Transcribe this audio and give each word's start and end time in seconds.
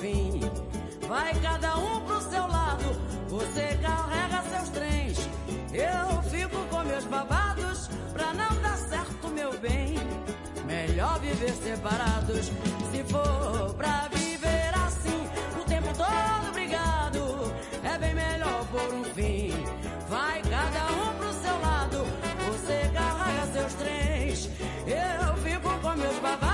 Fim. 0.00 0.40
Vai 1.06 1.34
cada 1.40 1.76
um 1.76 2.00
pro 2.00 2.20
seu 2.22 2.46
lado, 2.46 2.84
você 3.28 3.78
carrega 3.82 4.42
seus 4.50 4.68
trens. 4.70 5.18
Eu 5.72 6.22
fico 6.22 6.56
com 6.68 6.84
meus 6.84 7.04
babados, 7.04 7.88
pra 8.12 8.32
não 8.32 8.62
dar 8.62 8.76
certo, 8.76 9.28
meu 9.28 9.58
bem. 9.58 9.98
Melhor 10.66 11.18
viver 11.20 11.52
separados, 11.52 12.52
se 12.92 13.04
for 13.08 13.74
pra 13.76 14.08
viver 14.12 14.72
assim, 14.86 15.28
o 15.60 15.64
tempo 15.64 15.88
todo 15.96 16.52
brigado, 16.52 17.52
é 17.82 17.98
bem 17.98 18.14
melhor 18.14 18.64
por 18.70 18.94
um 18.94 19.04
fim. 19.04 19.52
Vai 20.08 20.40
cada 20.42 20.92
um 20.92 21.14
pro 21.18 21.32
seu 21.42 21.60
lado, 21.60 22.06
você 22.46 22.90
carrega 22.94 23.52
seus 23.52 23.74
trens. 23.74 24.48
Eu 24.86 25.36
fico 25.42 25.68
com 25.80 25.96
meus 25.96 26.18
babados, 26.20 26.49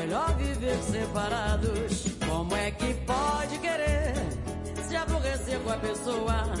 Melhor 0.00 0.34
viver 0.36 0.82
separados. 0.82 2.06
Como 2.26 2.56
é 2.56 2.70
que 2.70 2.94
pode 3.04 3.58
querer 3.58 4.14
se 4.88 4.96
aborrecer 4.96 5.60
com 5.60 5.70
a 5.70 5.76
pessoa 5.76 6.54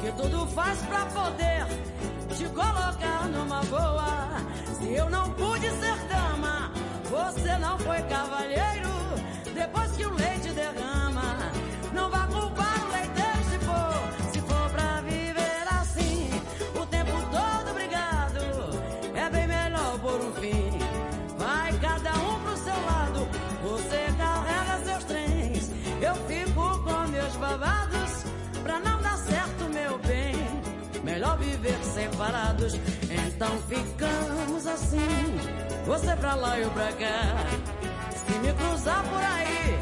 que 0.00 0.10
tudo 0.20 0.44
faz 0.48 0.80
pra 0.82 1.06
poder 1.06 1.66
te 2.36 2.44
colocar 2.46 3.28
numa 3.28 3.60
boa? 3.66 4.42
Se 4.76 4.92
eu 4.92 5.08
não 5.08 5.30
pude 5.34 5.70
ser 5.70 5.96
dama, 6.08 6.72
você 7.08 7.56
não 7.58 7.78
foi 7.78 8.02
cavalheiro. 8.02 8.90
Depois 9.54 9.92
que 9.92 10.04
o 10.04 10.12
leite 10.12 10.50
derrama, 10.50 11.52
não 11.92 12.10
vá 12.10 12.26
culpar 12.26 12.73
separados, 31.94 32.74
então 32.74 33.56
ficamos 33.68 34.66
assim. 34.66 35.38
Você 35.86 36.16
pra 36.16 36.34
lá 36.34 36.58
e 36.58 36.62
eu 36.62 36.70
pra 36.70 36.92
cá. 36.92 37.46
Se 38.10 38.38
me 38.38 38.52
cruzar 38.52 39.04
por 39.04 39.22
aí, 39.22 39.78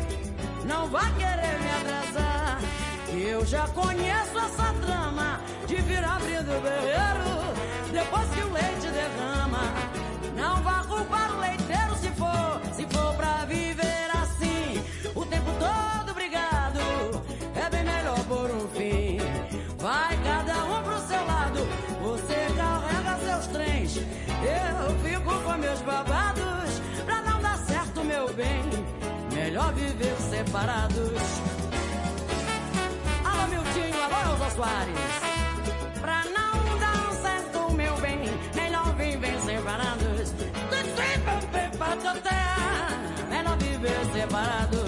não 0.67 0.89
vai 0.89 1.11
querer 1.15 1.59
me 1.59 1.71
atrasar. 1.71 2.59
Que 3.07 3.23
eu 3.23 3.47
já 3.47 3.67
conheço 3.69 4.39
essa 4.39 4.75
trama 4.85 5.41
de 5.67 5.77
vir 5.77 6.05
abrindo 6.05 6.59
o 6.59 6.61
berreiro. 6.61 7.33
Depois 7.93 8.29
que 8.31 8.41
o 8.43 8.53
leite 8.53 8.89
derrama, 8.89 9.63
não 10.37 10.63
vá 10.63 10.85
culpar 10.85 11.22
com 25.53 25.59
meus 25.59 25.81
babados. 25.83 26.81
Pra 27.05 27.21
não 27.23 27.41
dar 27.41 27.59
certo, 27.59 28.05
meu 28.05 28.33
bem, 28.33 28.63
melhor 29.33 29.73
viver 29.75 30.17
separados. 30.31 31.23
Alô, 33.25 33.49
Miltinho, 33.49 34.03
alô, 34.03 34.33
Elza 34.33 34.51
Soares. 34.57 34.97
Pra 36.01 36.25
não 36.25 36.79
dar 36.79 37.13
certo, 37.23 37.73
meu 37.73 37.97
bem, 37.97 38.21
melhor 38.55 38.95
viver 38.97 39.41
separados. 39.41 40.33
Melhor 43.29 43.57
viver 43.59 44.05
separados. 44.13 44.82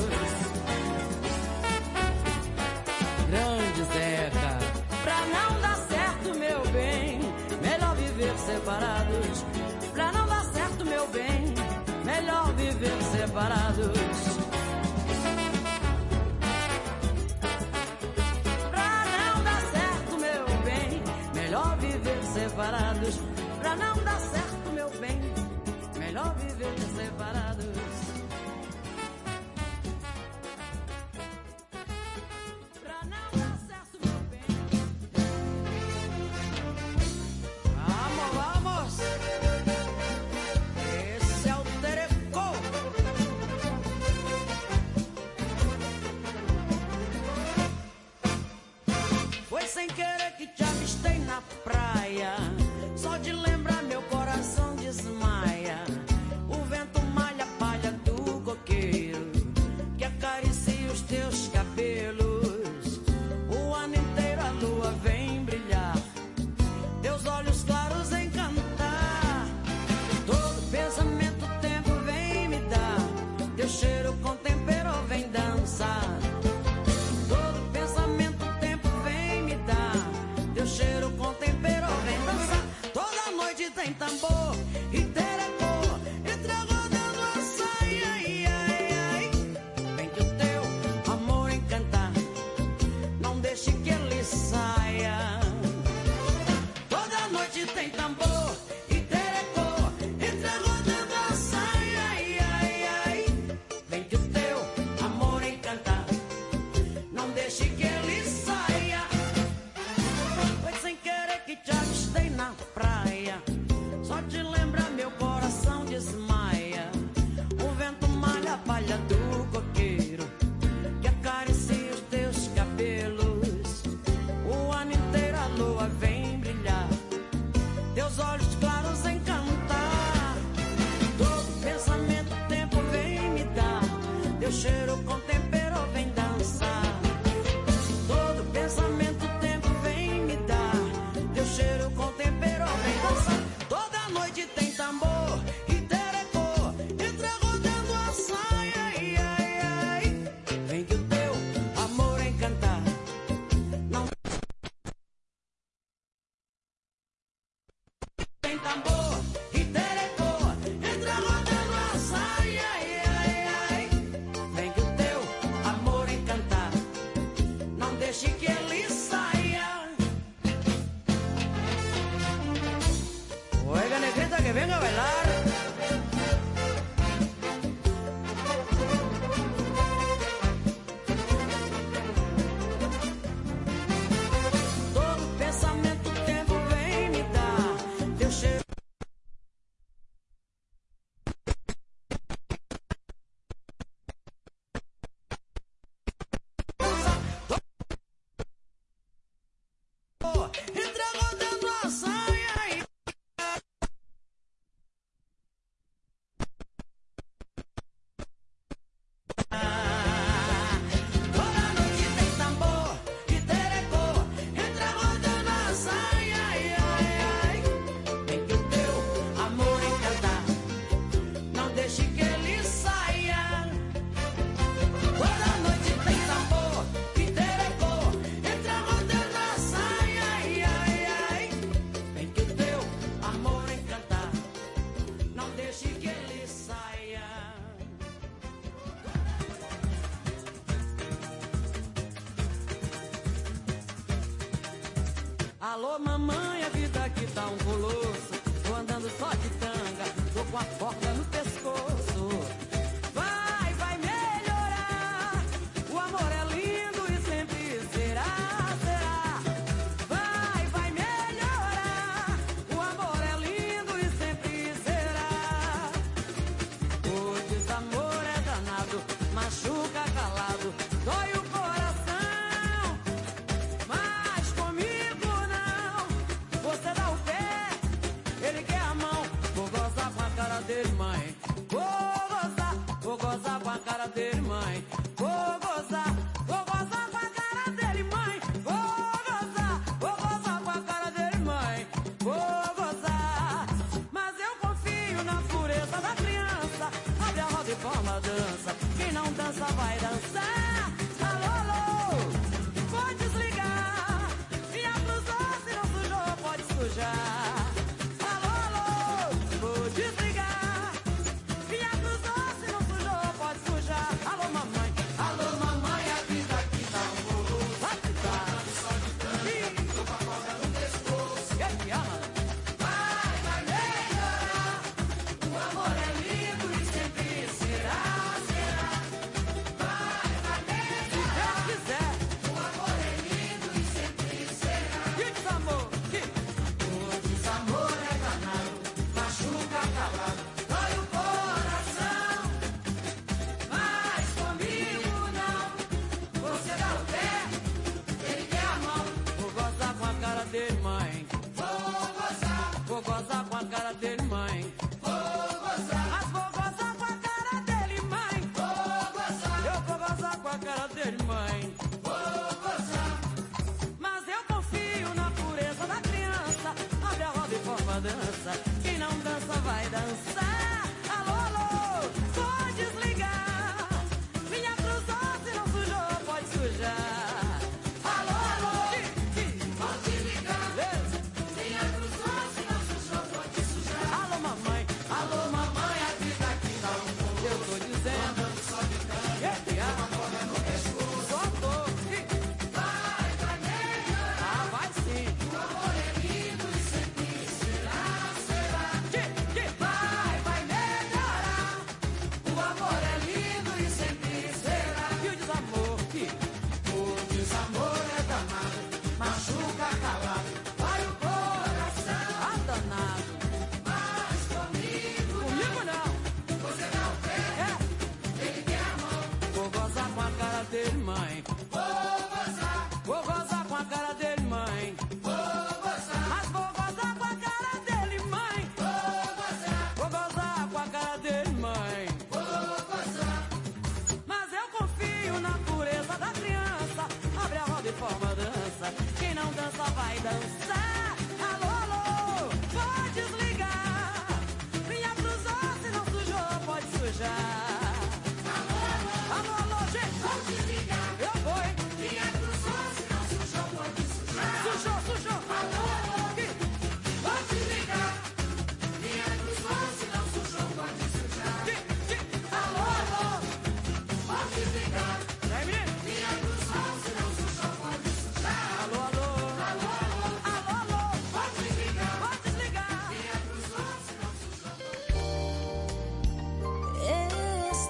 parado 13.34 13.93
yeah. 52.14 52.53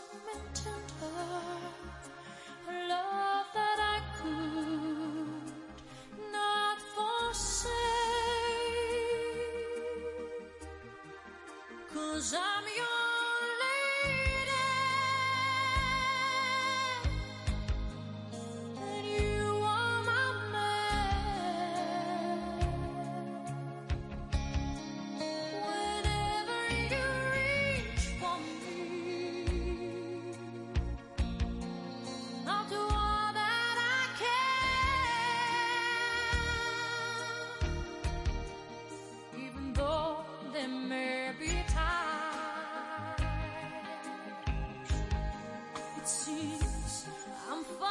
tears. 46.06 47.06
I'm 47.50 47.64
far 47.64 47.88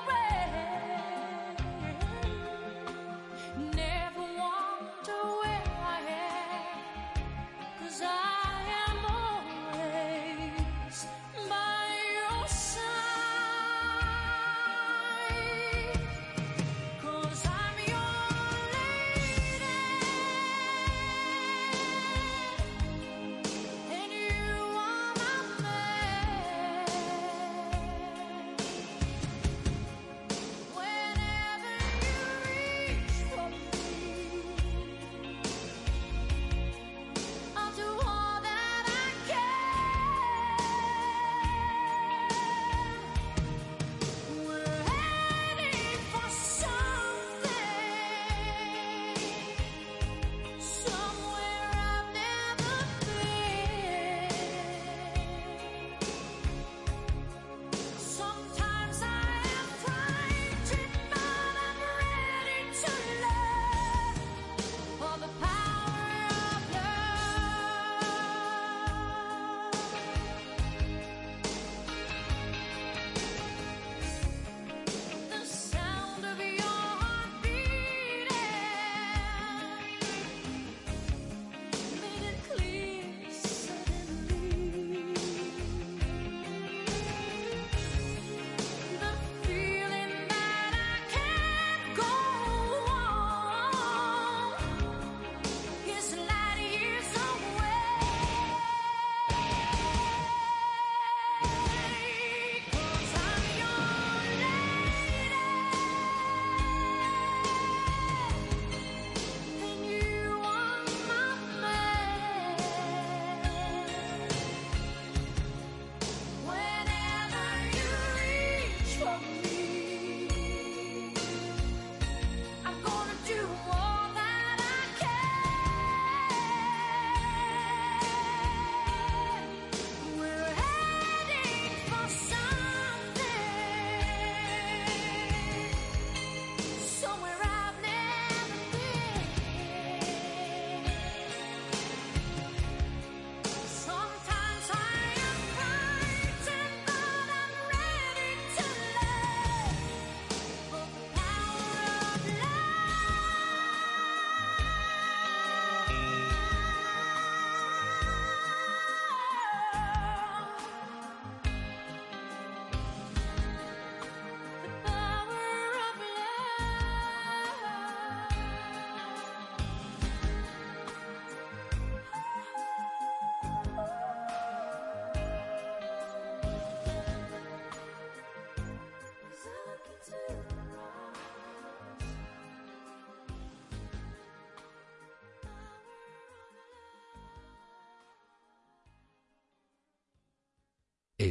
away. 0.00 0.81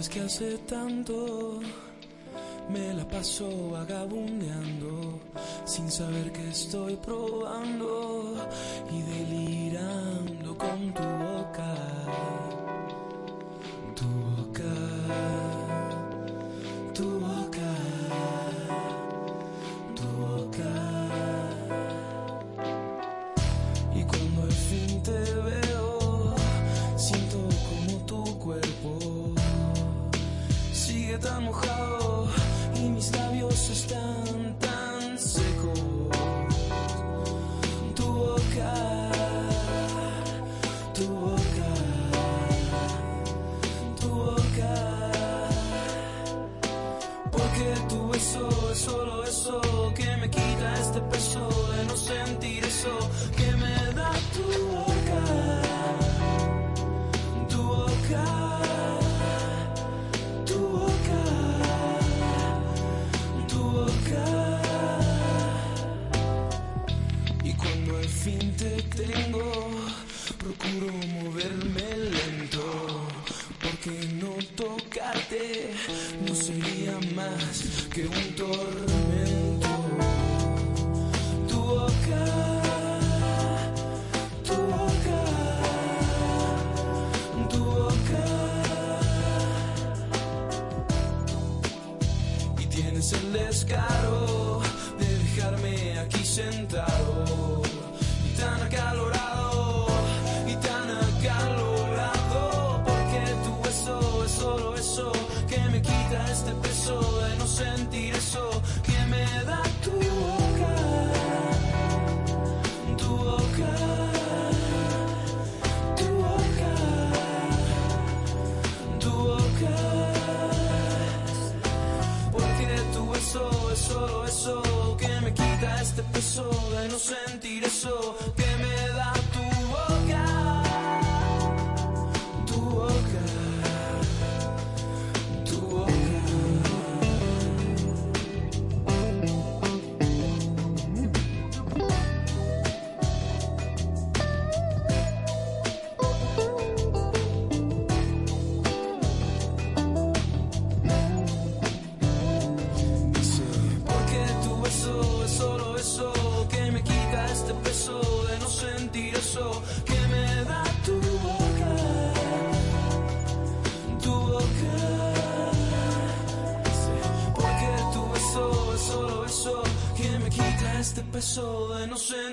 es 0.00 0.08
que 0.08 0.20
hace 0.20 0.56
tanto 0.66 1.60
me 2.70 2.94
la 2.94 3.06
paso 3.06 3.70
vagabundeando 3.70 5.20
sin 5.66 5.90
saber 5.90 6.32
que 6.32 6.48
estoy 6.48 6.96
probando 6.96 8.34
y 8.90 9.02
delirando. 9.02 9.69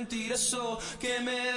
De 0.09 0.15
no 0.15 0.27
sentir 0.27 0.31
eso 0.31 0.79
que 0.99 1.19
me 1.19 1.56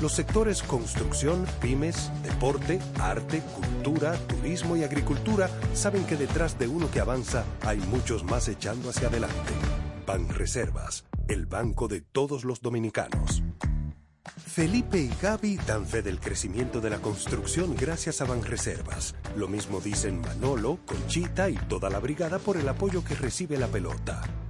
Los 0.00 0.12
sectores 0.12 0.62
construcción, 0.62 1.44
pymes, 1.60 2.12
deporte, 2.22 2.78
arte, 3.00 3.40
cultura, 3.40 4.16
turismo 4.28 4.76
y 4.76 4.84
agricultura 4.84 5.50
saben 5.74 6.04
que 6.04 6.16
detrás 6.16 6.56
de 6.56 6.68
uno 6.68 6.88
que 6.88 7.00
avanza 7.00 7.44
hay 7.62 7.78
muchos 7.78 8.22
más 8.22 8.46
echando 8.46 8.90
hacia 8.90 9.08
adelante. 9.08 9.52
Banreservas, 10.06 11.04
el 11.26 11.46
banco 11.46 11.88
de 11.88 12.00
todos 12.00 12.44
los 12.44 12.60
dominicanos. 12.60 13.42
Felipe 14.46 14.98
y 14.98 15.10
Gaby 15.20 15.58
dan 15.66 15.84
fe 15.84 16.02
del 16.02 16.20
crecimiento 16.20 16.80
de 16.80 16.90
la 16.90 16.98
construcción 16.98 17.74
gracias 17.74 18.20
a 18.20 18.24
Banreservas. 18.24 19.16
Lo 19.36 19.48
mismo 19.48 19.80
dicen 19.80 20.20
Manolo, 20.20 20.78
Conchita 20.86 21.50
y 21.50 21.56
toda 21.56 21.90
la 21.90 21.98
brigada 21.98 22.38
por 22.38 22.56
el 22.56 22.68
apoyo 22.68 23.02
que 23.02 23.16
recibe 23.16 23.58
la 23.58 23.66
pelota. 23.66 24.22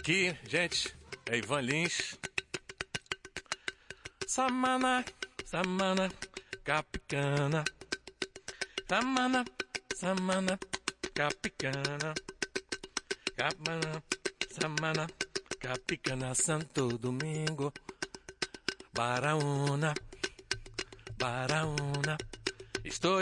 Aqui, 0.00 0.34
gente, 0.48 0.96
é 1.26 1.36
Ivan 1.36 1.60
Lins. 1.60 2.18
Samana, 4.26 5.04
Samana, 5.44 6.10
Capicana. 6.64 7.62
Samana, 8.88 9.44
Samana, 9.94 10.58
Capicana. 11.12 12.14
Capana, 13.36 14.02
Samana, 14.50 15.06
Capicana, 15.60 16.34
Santo 16.34 16.96
Domingo. 16.96 17.70
Baraúna, 18.94 19.92
Baraúna. 21.18 22.16
Estou 22.82 23.18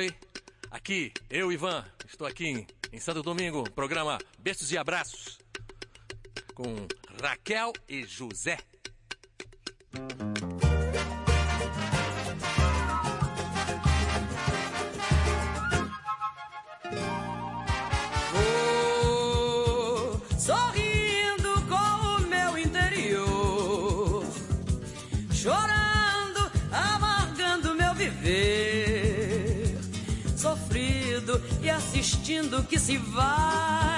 aqui, 0.70 1.12
eu, 1.28 1.50
Ivan, 1.50 1.84
estou 2.06 2.24
aqui 2.24 2.64
em 2.92 3.00
Santo 3.00 3.20
Domingo, 3.20 3.68
programa 3.72 4.16
Beijos 4.38 4.70
e 4.70 4.78
Abraços 4.78 5.47
com 6.54 6.86
Raquel 7.22 7.72
e 7.88 8.04
José. 8.04 8.58
Oh, 18.34 20.20
sorrindo 20.38 21.60
com 21.68 21.74
o 21.74 22.20
meu 22.28 22.58
interior, 22.58 24.24
chorando, 25.32 26.50
amargando 26.72 27.74
meu 27.74 27.94
viver, 27.94 29.78
sofrido 30.36 31.42
e 31.62 31.70
assistindo 31.70 32.62
que 32.64 32.78
se 32.78 32.96
vai 32.96 33.97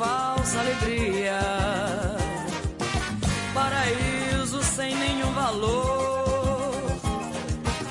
falsa 0.00 0.60
alegria. 0.60 1.40
Paraíso 3.52 4.62
sem 4.62 4.96
nenhum 4.96 5.30
valor. 5.32 6.82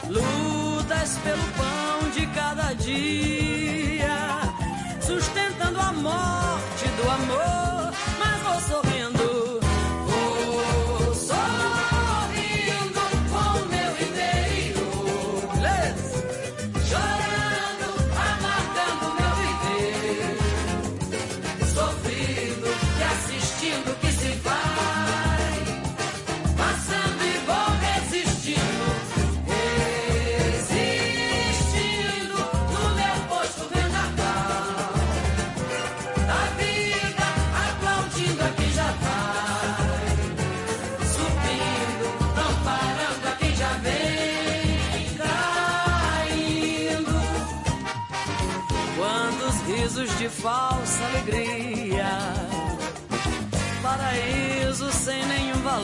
Lutas 0.10 1.20
pelo 1.24 1.45
pão 1.60 2.10
de 2.16 2.26
cada 2.28 2.74
dia. 2.74 3.39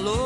Nenhum 0.04 0.25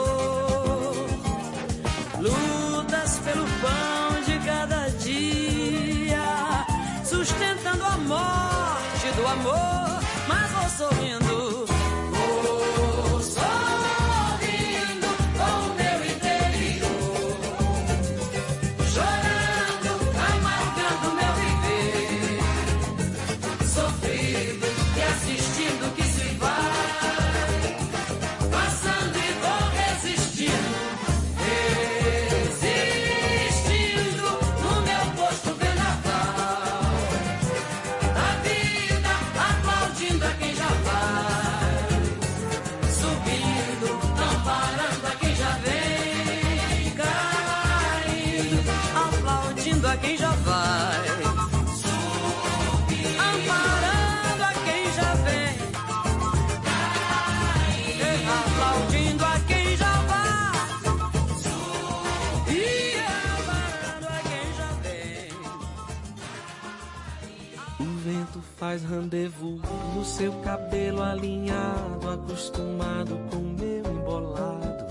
faz 68.70 68.84
rendezvous 68.84 69.60
no 69.96 70.06
seu 70.06 70.32
cabelo 70.44 71.02
alinhado, 71.02 72.08
acostumado 72.08 73.20
com 73.32 73.38
meu 73.38 73.84
embolado. 73.84 74.86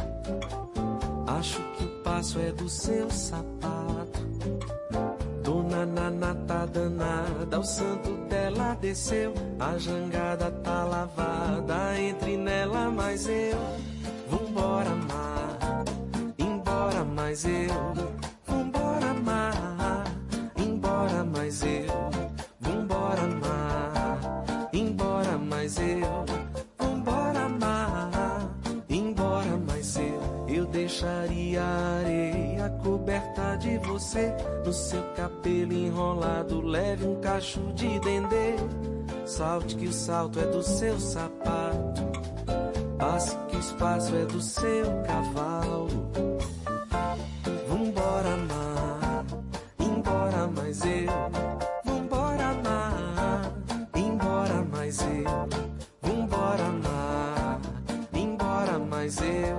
Acho 1.28 1.62
que 1.76 1.84
o 1.84 2.02
passo 2.02 2.40
é 2.40 2.50
do 2.50 2.68
seu 2.68 3.08
sapato. 3.08 4.18
Dona 5.44 5.86
Nana 5.86 6.34
tá 6.48 6.66
danada, 6.66 7.60
o 7.60 7.62
santo 7.62 8.16
dela 8.28 8.76
desceu. 8.80 9.32
A 9.60 9.78
jangada 9.78 10.50
tá 10.50 10.82
lavada, 10.82 12.00
entre 12.00 12.36
nela 12.36 12.90
mais 12.90 13.28
eu. 13.28 13.58
Vambora, 14.28 14.90
mar, 14.90 15.84
embora 16.36 17.04
mais 17.04 17.44
eu. 17.44 18.27
Eu 30.99 31.07
deixaria 31.07 31.62
a 31.62 31.99
areia 32.01 32.70
coberta 32.82 33.57
de 33.57 33.78
você. 33.78 34.34
No 34.64 34.72
seu 34.72 35.03
cabelo 35.14 35.72
enrolado, 35.72 36.61
leve 36.61 37.07
um 37.07 37.20
cacho 37.20 37.61
de 37.74 38.01
dendê. 38.01 38.57
Salte 39.24 39.76
que 39.76 39.86
o 39.86 39.92
salto 39.92 40.40
é 40.40 40.46
do 40.46 40.61
seu 40.61 40.99
sapato. 40.99 42.03
Passe 42.99 43.36
que 43.49 43.57
o 43.57 43.61
espaço 43.61 44.16
é 44.16 44.24
do 44.24 44.40
seu 44.40 44.86
cavalo. 45.07 45.88
Vambora, 47.68 48.36
mar, 48.49 49.24
embora 49.78 50.49
mais 50.49 50.80
eu. 50.84 51.12
Vambora, 51.84 52.55
mar, 52.64 53.53
embora 53.94 54.66
mais 54.72 54.99
eu. 55.01 55.49
Vambora, 56.03 56.68
mar, 56.82 57.61
embora 58.12 58.78
mais 58.80 59.18
eu. 59.18 59.57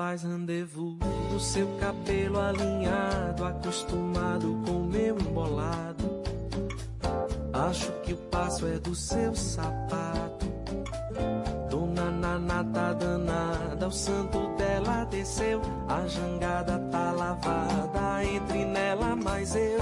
Faz 0.00 0.22
rendezvous 0.22 0.96
no 1.30 1.38
seu 1.38 1.68
cabelo 1.78 2.40
alinhado, 2.40 3.44
acostumado 3.44 4.58
com 4.64 4.84
meu 4.84 5.20
embolado. 5.20 6.22
Acho 7.52 7.92
que 8.02 8.14
o 8.14 8.16
passo 8.16 8.66
é 8.66 8.78
do 8.78 8.94
seu 8.94 9.36
sapato. 9.36 10.46
Dona 11.68 12.10
Nana 12.10 12.64
tá 12.72 12.94
danada, 12.94 13.88
o 13.88 13.92
santo 13.92 14.38
dela 14.56 15.04
desceu. 15.04 15.60
A 15.86 16.06
jangada 16.06 16.78
tá 16.90 17.12
lavada, 17.12 18.24
entre 18.24 18.64
nela 18.64 19.14
mais 19.14 19.54
eu. 19.54 19.80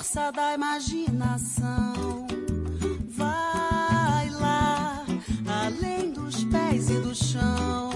Força 0.00 0.32
da 0.32 0.54
imaginação. 0.54 2.26
Vai 3.10 4.30
lá, 4.30 5.04
além 5.46 6.10
dos 6.10 6.42
pés 6.44 6.88
e 6.88 6.94
do 7.00 7.14
chão. 7.14 7.90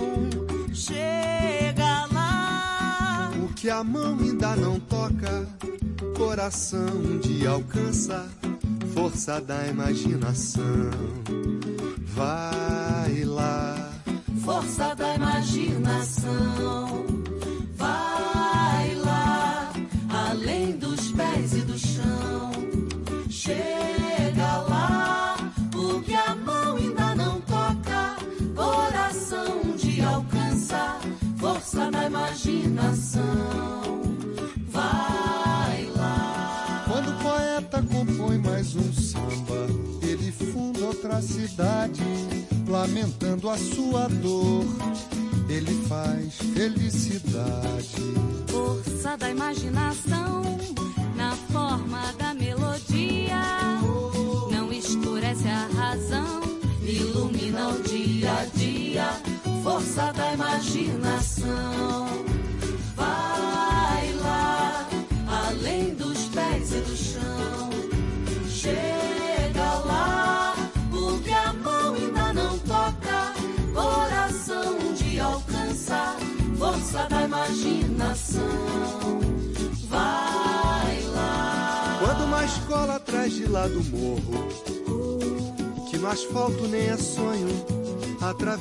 Chega 0.74 2.04
lá. 2.12 3.30
O 3.42 3.54
que 3.54 3.70
a 3.70 3.82
mão 3.82 4.18
ainda 4.20 4.54
não 4.54 4.78
toca, 4.80 5.48
coração 6.14 6.88
um 6.88 7.18
dia 7.20 7.48
alcança, 7.48 8.28
força 8.92 9.40
da 9.40 9.66
imaginação. 9.66 10.90
Vai 12.14 13.24
lá, 13.24 13.94
Força 14.44 14.94
da 14.94 15.14
imaginação. 15.14 16.13
A 43.54 43.56
sua 43.56 44.08
dor. 44.08 44.83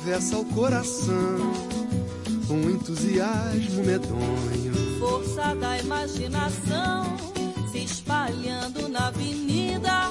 Atravessa 0.04 0.36
o 0.36 0.44
coração, 0.44 1.52
um 2.50 2.70
entusiasmo 2.70 3.84
medonho. 3.84 4.98
Força 4.98 5.54
da 5.54 5.78
imaginação 5.78 7.16
se 7.72 7.84
espalhando 7.84 8.86
na 8.88 9.08
avenida, 9.08 10.10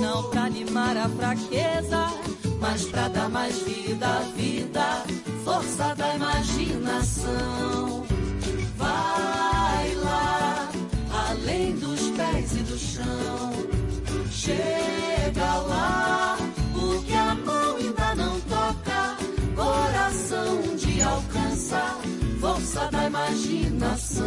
não 0.00 0.30
pra 0.30 0.44
animar 0.44 0.96
a 0.96 1.08
fraqueza, 1.10 2.06
mas 2.58 2.86
pra 2.86 3.08
dar 3.08 3.28
mais 3.28 3.58
vida 3.58 4.06
à 4.06 4.20
vida. 4.34 5.04
Força 5.44 5.94
da 5.94 6.14
imaginação. 6.14 7.67
Força 22.78 22.90
da 22.92 23.06
imaginação. 23.06 24.24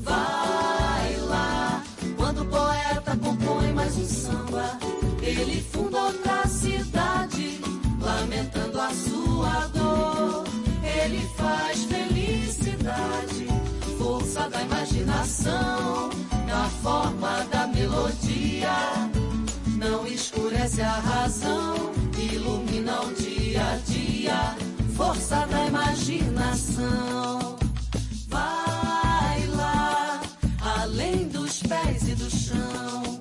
Vai 0.00 1.16
lá, 1.28 1.84
quando 2.16 2.40
o 2.40 2.46
poeta 2.46 3.16
compõe 3.22 3.72
mais 3.74 3.98
um 3.98 4.04
samba, 4.04 4.78
ele 5.20 5.60
funda 5.60 6.04
outra 6.04 6.46
cidade, 6.48 7.60
lamentando 8.00 8.80
a 8.80 8.90
sua 8.94 9.66
dor. 9.74 10.44
Ele 10.82 11.20
faz 11.36 11.84
felicidade, 11.84 13.46
força 13.98 14.48
da 14.48 14.62
imaginação, 14.62 16.08
na 16.46 16.70
forma 16.82 17.44
da 17.50 17.66
melodia. 17.66 19.10
Não 19.76 20.06
escurece 20.06 20.80
a 20.80 20.92
razão, 20.92 21.92
ilumina 22.16 23.02
o 23.02 23.12
dia 23.12 23.62
a 23.62 23.76
dia, 23.76 24.51
força 25.02 25.44
da 25.46 25.66
imaginação. 25.66 27.56
Vai 28.28 29.46
lá, 29.48 30.20
além 30.78 31.26
dos 31.28 31.60
pés 31.62 32.08
e 32.08 32.14
do 32.14 32.30
chão. 32.30 33.20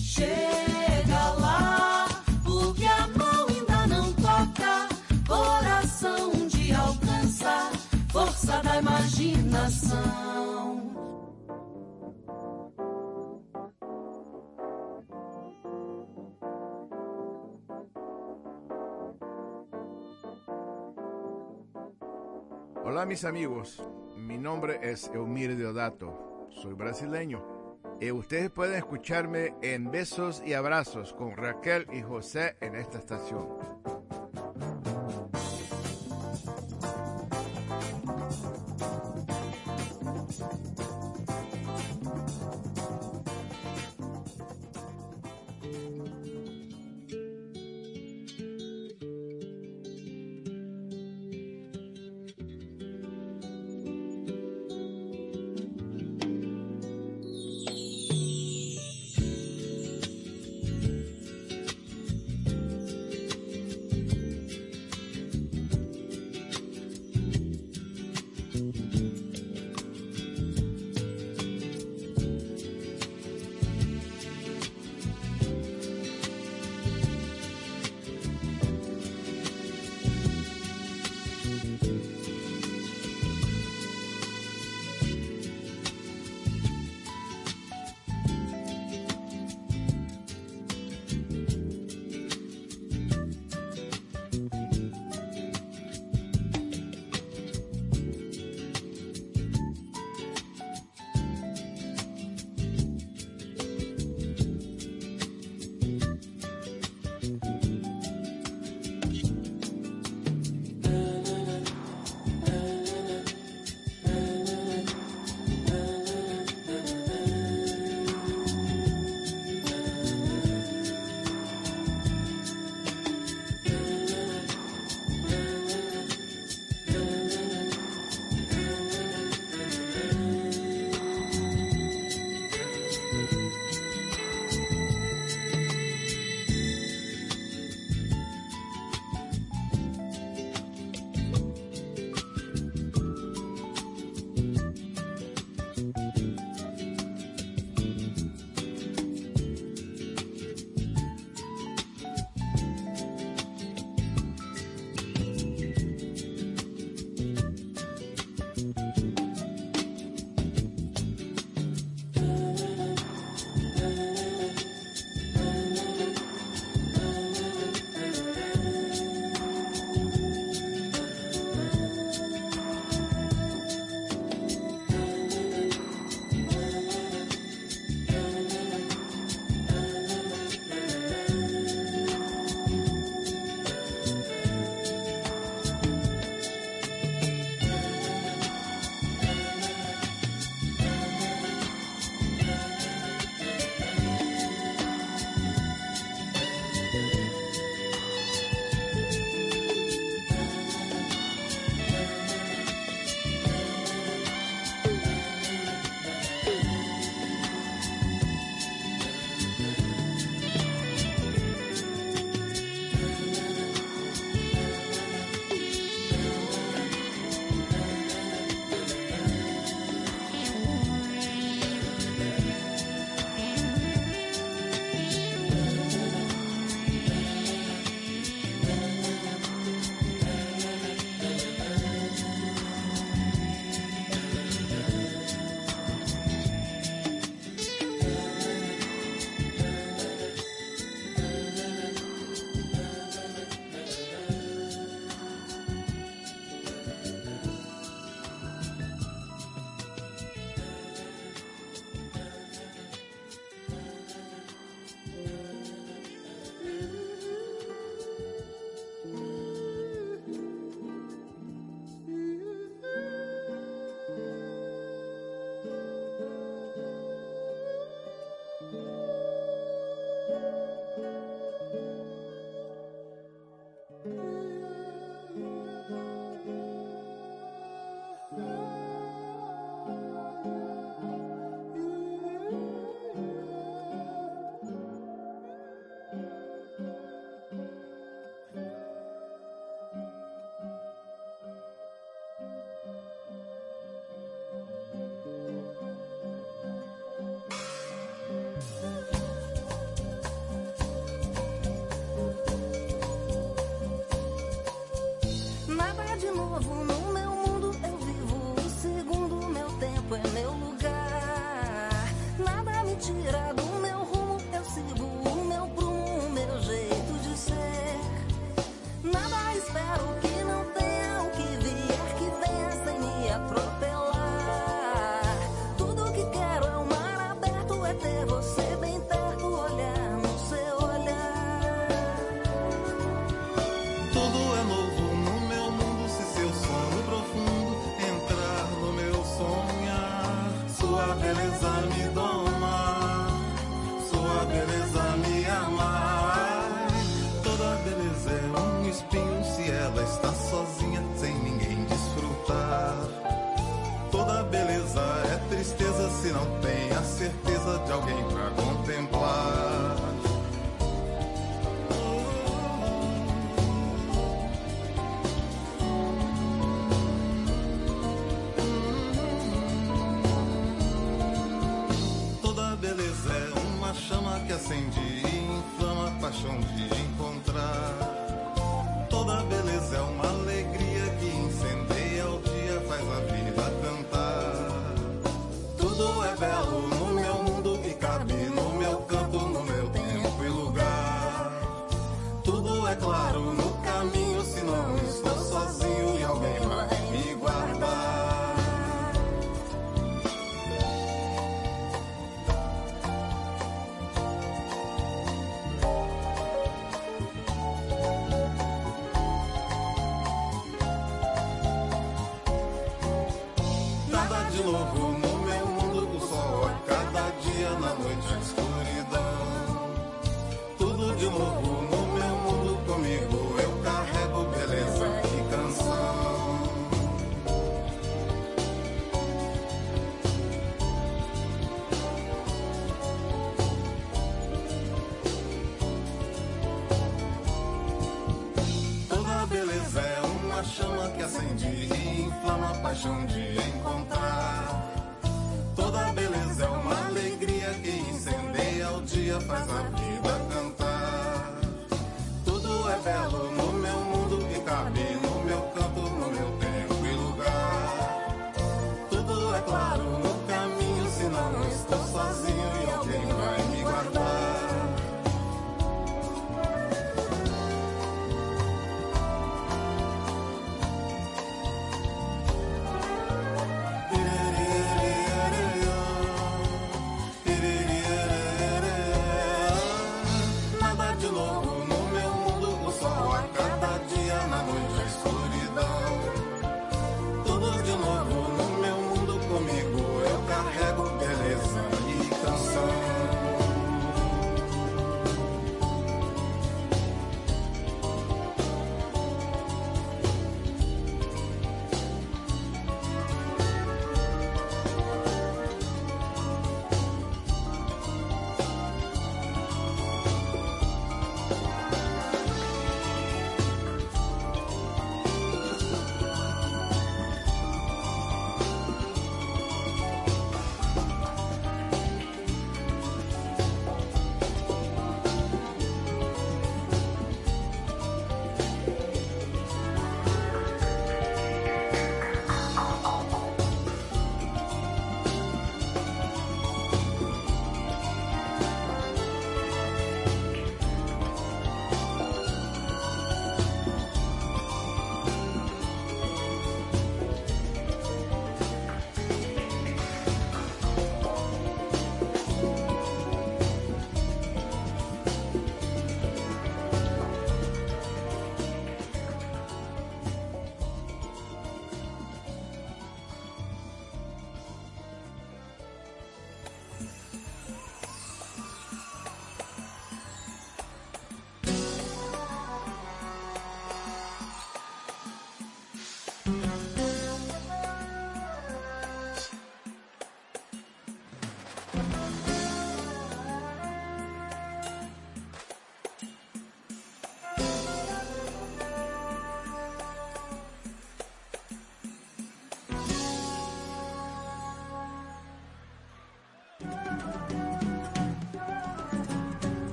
Chega 0.00 1.24
lá, 1.38 2.08
o 2.44 2.74
que 2.74 2.86
a 2.86 3.06
mão 3.16 3.46
ainda 3.48 3.86
não 3.86 4.12
toca, 4.14 4.88
coração 5.28 6.32
um 6.32 6.48
dia 6.48 6.78
alcança, 6.78 7.70
força 8.10 8.60
da 8.62 8.78
imaginação. 8.78 10.51
Hola 22.92 23.06
mis 23.06 23.24
amigos, 23.24 23.82
mi 24.18 24.36
nombre 24.36 24.78
es 24.82 25.10
Eumir 25.14 25.56
Deodato, 25.56 26.50
soy 26.50 26.74
brasileño. 26.74 27.42
Y 27.98 28.10
ustedes 28.10 28.50
pueden 28.50 28.74
escucharme 28.74 29.54
en 29.62 29.90
Besos 29.90 30.42
y 30.44 30.52
Abrazos 30.52 31.14
con 31.14 31.34
Raquel 31.34 31.86
y 31.90 32.02
José 32.02 32.54
en 32.60 32.74
esta 32.74 32.98
estación. 32.98 33.48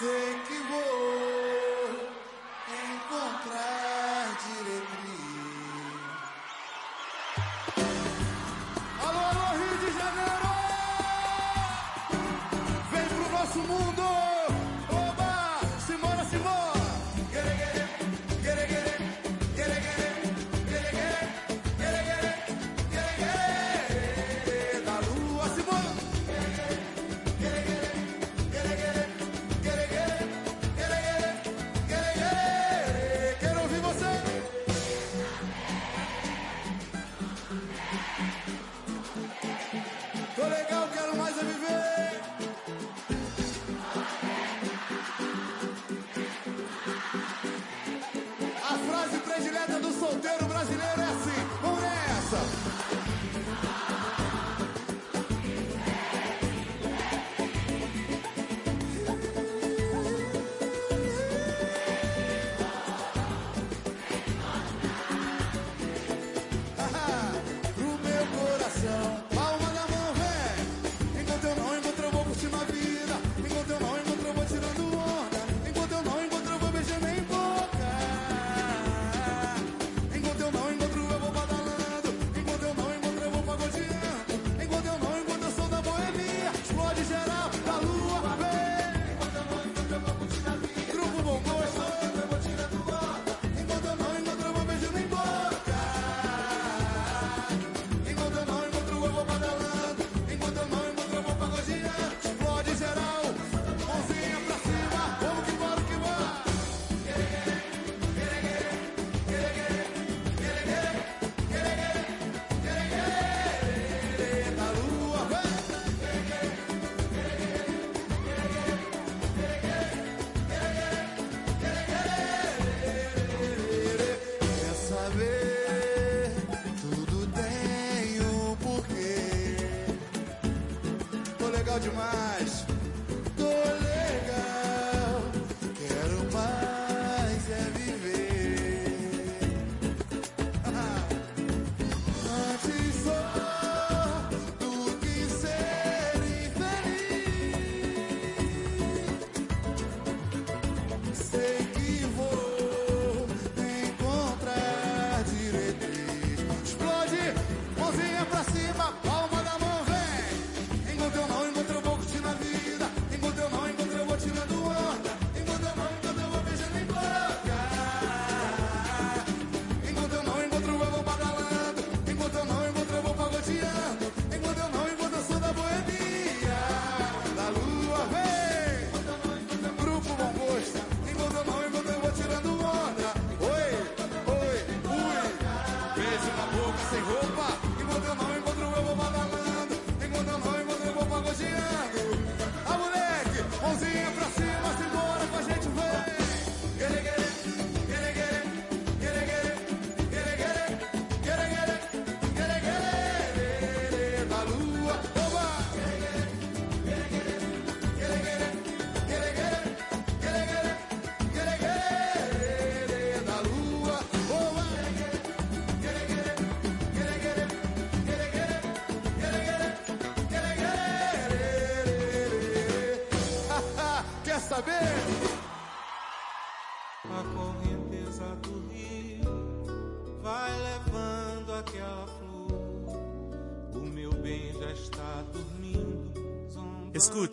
sing. 0.00 0.39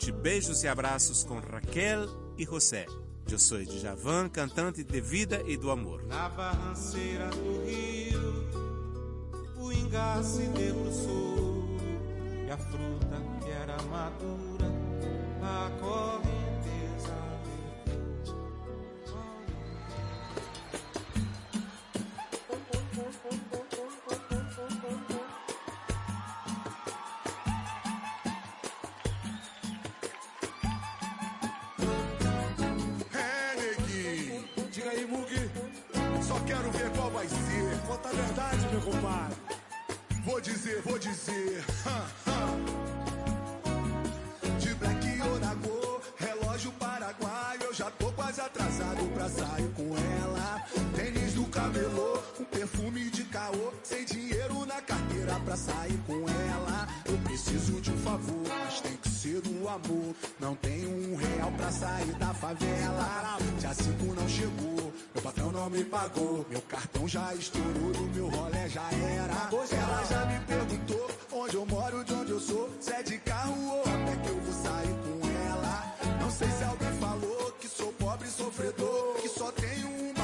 Escute 0.08 0.12
Beijos 0.12 0.64
e 0.64 0.68
Abraços 0.70 1.24
com 1.26 1.38
Raquel 1.40 2.08
e 2.38 2.46
José. 2.46 2.86
Eu 3.30 3.38
sou 3.38 3.62
Djavan, 3.62 4.30
cantante 4.30 4.82
de 4.82 5.02
vida 5.02 5.44
e 5.46 5.58
do 5.58 5.70
amor. 5.70 6.02
Na 6.04 6.30
barranceira 6.30 7.28
do 7.28 7.66
rio, 7.66 8.48
o 9.58 9.74
debruçou. 10.54 11.37
Vou 40.98 41.00
dizer. 41.00 41.64
De 44.60 44.74
black 44.76 45.22
ou 45.22 45.40
na 45.40 45.56
cor, 45.56 46.02
relógio 46.18 46.72
paraguaio. 46.74 47.62
Eu 47.62 47.74
já 47.74 47.92
tô 47.92 48.12
quase 48.14 48.42
atrasado 48.42 49.06
pra 49.14 49.30
sair 49.30 49.70
com 49.76 49.96
ela. 49.96 50.64
Tênis 50.96 51.34
do 51.34 51.46
camelô, 51.46 52.18
com 52.36 52.44
perfume 52.46 53.10
de 53.12 53.24
caô. 53.26 53.72
Sem 53.84 54.06
dinheiro 54.06 54.66
na 54.66 54.82
carteira 54.82 55.40
pra 55.46 55.56
sair 55.56 56.00
com 56.08 56.28
ela. 56.28 56.67
Preciso 57.38 57.80
de 57.82 57.92
um 57.92 57.98
favor, 57.98 58.44
mas 58.50 58.82
tem 58.82 58.98
que 58.98 59.10
ser 59.10 59.44
um 59.46 59.70
amor. 59.70 60.16
Não 60.40 60.56
tenho 60.56 60.90
um 60.90 61.16
real 61.16 61.52
pra 61.52 61.72
sair 61.72 62.12
da 62.14 62.34
favela. 62.34 63.38
Dia 63.60 63.74
5 63.76 64.06
não 64.16 64.28
chegou, 64.28 64.94
meu 65.14 65.24
patrão 65.24 65.52
não 65.52 65.70
me 65.70 65.84
pagou. 65.84 66.44
Meu 66.50 66.62
cartão 66.64 67.08
já 67.08 67.36
estourou, 67.36 67.94
do 67.94 68.04
meu 68.16 68.28
rolê 68.28 68.68
já 68.68 68.90
era. 68.90 69.56
Hoje 69.56 69.76
ela 69.76 70.04
já 70.06 70.26
me 70.26 70.40
perguntou 70.48 71.12
onde 71.32 71.56
eu 71.58 71.66
moro, 71.68 72.04
de 72.04 72.14
onde 72.16 72.32
eu 72.32 72.40
sou. 72.40 72.72
Se 72.82 72.92
é 72.92 73.04
de 73.04 73.20
carro 73.20 73.70
ou 73.70 73.82
a 73.82 73.84
pé 73.84 74.16
que 74.24 74.30
eu 74.30 74.42
vou 74.42 74.64
sair 74.64 74.96
com 75.04 75.28
ela. 75.48 75.96
Não 76.20 76.32
sei 76.32 76.50
se 76.50 76.64
alguém 76.64 76.94
falou 76.94 77.52
que 77.60 77.68
sou 77.68 77.94
pobre 77.94 78.28
sofredor. 78.30 79.14
Que 79.22 79.30
só 79.30 79.52
tenho 79.52 79.88
um 79.88 80.17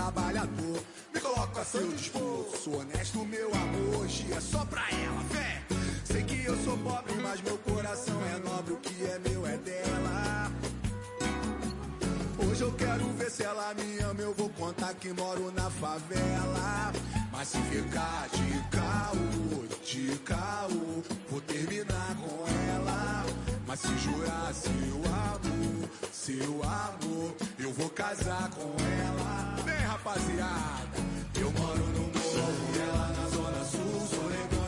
trabalhador, 0.00 0.82
me 1.12 1.20
coloco 1.20 1.60
a 1.60 1.64
seu 1.64 1.86
dispor. 1.92 2.46
Sou 2.64 2.80
honesto, 2.80 3.18
meu 3.26 3.48
amor, 3.54 4.00
hoje 4.00 4.32
é 4.32 4.40
só 4.40 4.64
pra 4.64 4.82
ela, 4.90 5.22
fé. 5.24 5.62
Sei 6.04 6.22
que 6.22 6.42
eu 6.44 6.56
sou 6.64 6.76
pobre, 6.78 7.14
mas 7.22 7.42
meu 7.42 7.58
coração 7.58 8.18
é 8.34 8.38
nobre. 8.38 8.72
O 8.72 8.76
que 8.78 9.04
é 9.04 9.18
meu 9.18 9.46
é 9.46 9.58
dela. 9.58 10.50
Hoje 12.38 12.62
eu 12.62 12.72
quero 12.72 13.04
ver 13.18 13.30
se 13.30 13.42
ela 13.42 13.74
me 13.74 13.98
ama. 14.00 14.20
Eu 14.22 14.34
vou 14.34 14.48
contar 14.50 14.94
que 14.94 15.12
moro 15.12 15.52
na 15.52 15.68
favela. 15.70 16.92
Mas 17.30 17.48
se 17.48 17.58
ficar 17.58 18.28
de 18.30 18.76
caô, 18.76 19.66
de 19.84 20.18
caô, 20.20 21.02
vou 21.30 21.40
terminar 21.42 22.16
com 22.16 22.44
ela. 22.74 23.26
Mas 23.66 23.80
se 23.80 23.98
jurar 23.98 24.52
seu 24.54 24.72
amor, 25.06 25.79
seu 26.12 26.62
amor, 26.62 27.34
eu 27.58 27.72
vou 27.72 27.88
casar 27.90 28.50
com 28.50 28.74
ela. 28.84 29.56
Vem, 29.64 29.86
rapaziada, 29.86 30.98
eu 31.40 31.50
moro 31.52 31.86
no 31.86 32.00
morro 32.00 32.74
e 32.74 32.78
ela 32.78 33.08
na 33.08 33.28
zona 33.28 33.64
sul. 33.64 34.08
Sou 34.08 34.30
negão 34.30 34.59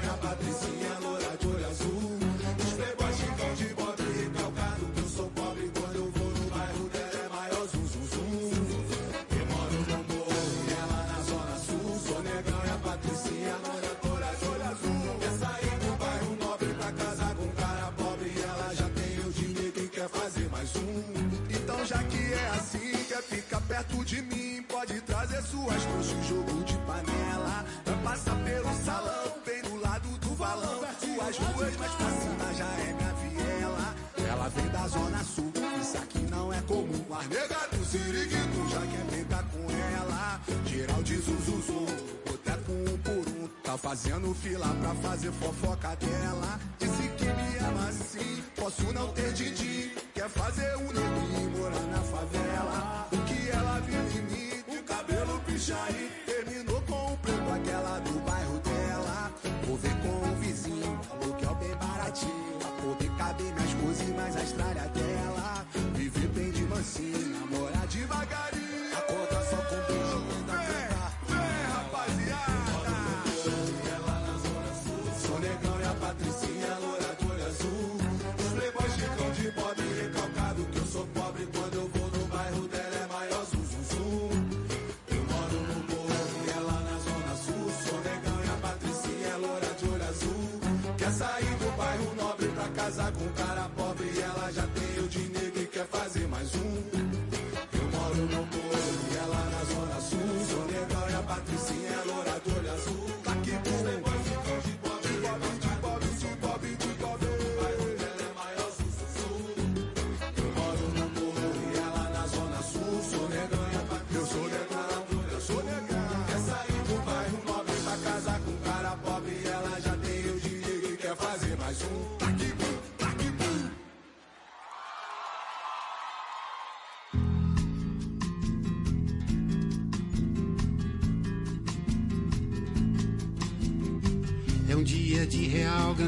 ficar 23.33 23.61
perto 23.63 24.05
de 24.05 24.23
mim. 24.23 24.63
Pode 24.69 25.01
trazer 25.03 25.43
suas 25.43 25.83
trouxas, 25.85 26.27
jogo 26.29 26.65
de 26.65 26.77
panela. 26.79 27.65
Vai 27.85 27.97
passar 28.05 28.37
pelo 28.45 28.85
salão, 28.85 29.33
bem 29.47 29.63
do 29.63 29.77
lado 29.81 30.09
do 30.19 30.35
valão. 30.35 30.81
Suas 31.01 31.39
ruas 31.39 31.77
mais 31.77 31.93
pra 31.93 32.11
cima 32.11 32.55
já 32.55 32.67
é 32.67 32.93
minha 32.93 33.13
viela. 33.15 33.95
Ela 34.31 34.49
vem 34.49 34.69
da 34.69 34.89
zona 34.89 35.25
sul, 35.25 35.53
isso 35.81 35.97
aqui 35.97 36.21
não 36.31 36.53
é 36.53 36.61
comum. 36.63 37.05
Mas 37.09 37.29
nega 37.29 37.69
do 37.73 37.85
Siriguito 37.85 38.69
já 38.71 38.81
quer 38.81 39.05
brigar 39.11 39.45
com 39.45 39.67
ela. 39.97 40.41
Geral 40.67 41.03
de 41.03 41.17
Zuzuzu, 41.17 41.87
boteco 42.27 42.73
um 42.73 42.99
por 42.99 43.29
um. 43.33 43.49
Tá 43.63 43.79
fazendo 43.79 44.35
fila 44.35 44.69
pra 44.81 44.95
fazer 44.97 45.33
fofoca 45.33 45.97
dela. 45.97 46.61
Disse 46.79 47.09
que 47.17 47.25
me 47.25 47.59
ama 47.67 47.89
assim, 47.89 48.43
posso 48.57 48.93
não 48.93 49.09
ter 49.13 49.33
din 49.33 49.91
Quer 50.15 50.29
fazer 50.29 50.77
um 50.77 50.93
neguinho 50.93 51.51
morar 51.59 51.81
na 51.91 51.99
favela. 51.99 53.22
O 53.53 53.55
que 53.55 53.59
ela 53.59 53.81
viu 53.81 54.01
em 54.01 54.23
mim, 54.33 54.65
de 54.67 54.83
cabelo 54.83 55.39
pichaí. 55.41 56.11
Terminou 56.25 56.81
com 56.83 57.13
o 57.13 57.17
preto, 57.19 57.51
aquela 57.53 57.99
do 57.99 58.19
bairro 58.21 58.59
dela. 58.61 59.31
Vou 59.67 59.77
ver 59.77 59.95
com 60.01 60.31
o 60.31 60.35
vizinho, 60.37 60.99
aluguel 61.11 61.55
bem 61.57 61.77
baratinho. 61.77 62.59
Pra 62.59 62.71
poder 62.71 63.11
caber 63.19 63.53
minhas 63.53 63.75
coisas 63.75 64.09
mais 64.17 64.37
a 64.37 64.43
estrada 64.43 64.89
dela. 64.89 65.67
Viver 65.93 66.29
bem 66.29 66.51
de 66.51 66.63
mansinho, 66.63 67.32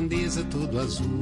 real 0.05 0.09
grandeza 0.09 0.44
todo 0.44 0.78
azul. 0.78 1.20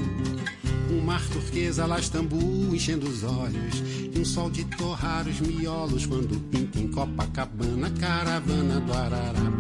Um 0.91 1.01
mar 1.01 1.23
turquesa 1.29 1.87
lá 1.87 1.99
Istambul 1.99 2.75
enchendo 2.75 3.09
os 3.09 3.23
olhos. 3.23 3.83
E 4.15 4.19
um 4.19 4.25
sol 4.25 4.51
de 4.51 4.65
torrar 4.77 5.27
os 5.27 5.41
miolos 5.41 6.05
quando 6.07 6.39
pinta 6.51 6.79
em 6.79 6.89
Copacabana. 6.89 7.91
Caravana 7.91 8.81
do 8.81 8.93
Arará, 8.93 9.51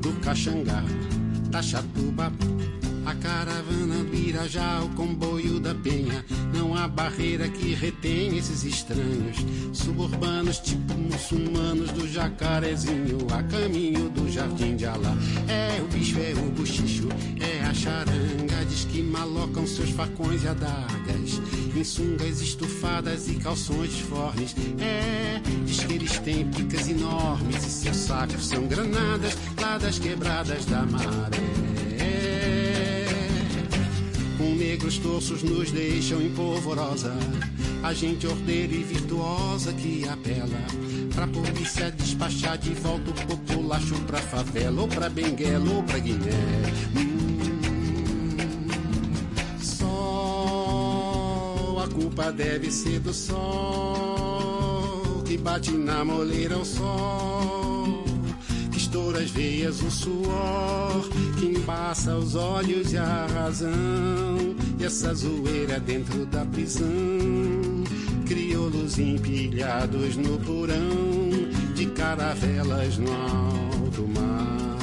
do 0.00 0.12
Caxangá, 0.20 0.82
da 1.50 1.62
Chatuba. 1.62 2.32
A 3.04 3.14
caravana 3.16 4.04
do 4.04 4.14
Irajá, 4.14 4.82
o 4.82 4.88
comboio 4.90 5.58
da. 5.60 5.71
Há 6.82 6.88
barreira 6.88 7.48
que 7.48 7.74
retém 7.74 8.36
esses 8.36 8.64
estranhos. 8.64 9.36
Suburbanos, 9.72 10.58
tipo 10.58 10.94
muçulmanos 10.94 11.92
do 11.92 12.08
jacarezinho. 12.08 13.18
A 13.32 13.40
caminho 13.44 14.10
do 14.10 14.28
jardim 14.28 14.74
de 14.74 14.84
Alá. 14.84 15.16
É 15.46 15.80
o 15.80 15.86
bicho, 15.86 16.18
é 16.18 16.32
o 16.32 16.50
buchicho, 16.50 17.06
é 17.40 17.64
a 17.64 17.72
charanga. 17.72 18.64
Diz 18.68 18.84
que 18.86 19.00
malocam 19.00 19.64
seus 19.64 19.90
facões 19.90 20.42
e 20.42 20.48
adagas. 20.48 21.40
Em 21.76 21.84
sungas 21.84 22.40
estufadas 22.40 23.28
e 23.28 23.36
calções 23.36 24.00
fornes. 24.00 24.56
É, 24.80 25.40
diz 25.64 25.84
que 25.84 25.92
eles 25.92 26.18
têm 26.18 26.48
picas 26.48 26.88
enormes. 26.88 27.64
E 27.64 27.70
seus 27.70 27.96
sacos 27.96 28.44
são 28.44 28.66
granadas 28.66 29.38
lá 29.60 29.78
das 29.78 30.00
quebradas 30.00 30.64
da 30.64 30.82
maré. 30.82 31.61
Negros 34.72 34.96
torços 34.96 35.42
nos 35.42 35.70
deixam 35.70 36.22
em 36.22 36.30
polvorosa. 36.30 37.12
A 37.82 37.92
gente 37.92 38.26
ordeira 38.26 38.72
e 38.72 38.82
virtuosa 38.82 39.70
que 39.74 40.08
apela 40.08 40.58
pra 41.14 41.26
polícia 41.26 41.90
despachar 41.90 42.56
de 42.56 42.72
volta 42.72 43.10
o 43.10 43.14
populacho 43.26 43.94
pra 44.06 44.16
favela, 44.18 44.80
ou 44.80 44.88
pra 44.88 45.10
Benguela, 45.10 45.70
ou 45.74 45.82
pra 45.82 45.98
Guiné. 45.98 46.30
Hum, 46.96 48.38
sol, 49.62 50.08
a 51.78 51.88
culpa 51.88 52.32
deve 52.32 52.70
ser 52.70 52.98
do 53.00 53.12
sol 53.12 53.42
que 55.26 55.36
bate 55.36 55.72
na 55.72 56.02
moleira 56.02 56.56
o 56.56 56.64
sol 56.64 58.04
que 58.70 58.78
estoura 58.78 59.18
as 59.20 59.30
veias 59.30 59.82
o 59.82 59.90
suor 59.90 61.10
que 61.38 61.46
embaça 61.46 62.16
os 62.16 62.34
olhos 62.34 62.92
e 62.92 62.96
a 62.96 63.26
razão 63.26 64.61
e 64.78 64.84
essa 64.84 65.14
zoeira 65.14 65.78
dentro 65.80 66.26
da 66.26 66.44
prisão 66.44 66.88
crioulos 68.26 68.98
empilhados 68.98 70.16
no 70.16 70.38
porão 70.38 71.30
de 71.74 71.86
caravelas 71.86 72.98
no 72.98 73.12
alto 73.12 74.08
mar 74.08 74.78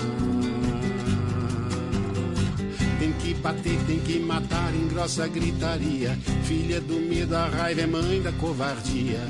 tem 2.99 3.13
que 3.13 3.33
bater, 3.35 3.79
tem 3.87 3.99
que 3.99 4.19
matar 4.19 4.75
em 4.75 4.87
grossa 4.89 5.25
gritaria. 5.25 6.17
Filha 6.43 6.81
do 6.81 6.99
medo, 6.99 7.33
a 7.33 7.47
raiva 7.47 7.81
é 7.81 7.87
mãe 7.87 8.21
da 8.21 8.33
covardia. 8.33 9.21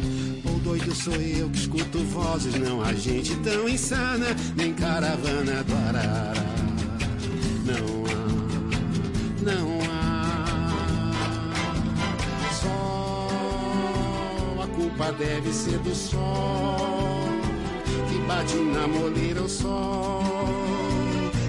Doido 0.69 0.93
sou 0.93 1.15
eu 1.15 1.49
que 1.49 1.57
escuto 1.57 1.97
vozes, 2.03 2.53
não 2.53 2.79
há 2.83 2.93
gente 2.93 3.35
tão 3.37 3.67
insana, 3.67 4.27
nem 4.55 4.71
caravana 4.71 5.63
do 5.63 5.73
Arará. 5.73 6.33
Não 7.65 8.05
há, 8.05 9.51
não 9.51 9.75
há. 9.77 9.78
Deve 15.17 15.51
ser 15.51 15.79
do 15.79 15.93
sol 15.93 17.27
que 18.09 18.19
bate 18.27 18.55
na 18.55 18.87
moleira 18.87 19.41
o 19.41 19.49
sol 19.49 20.23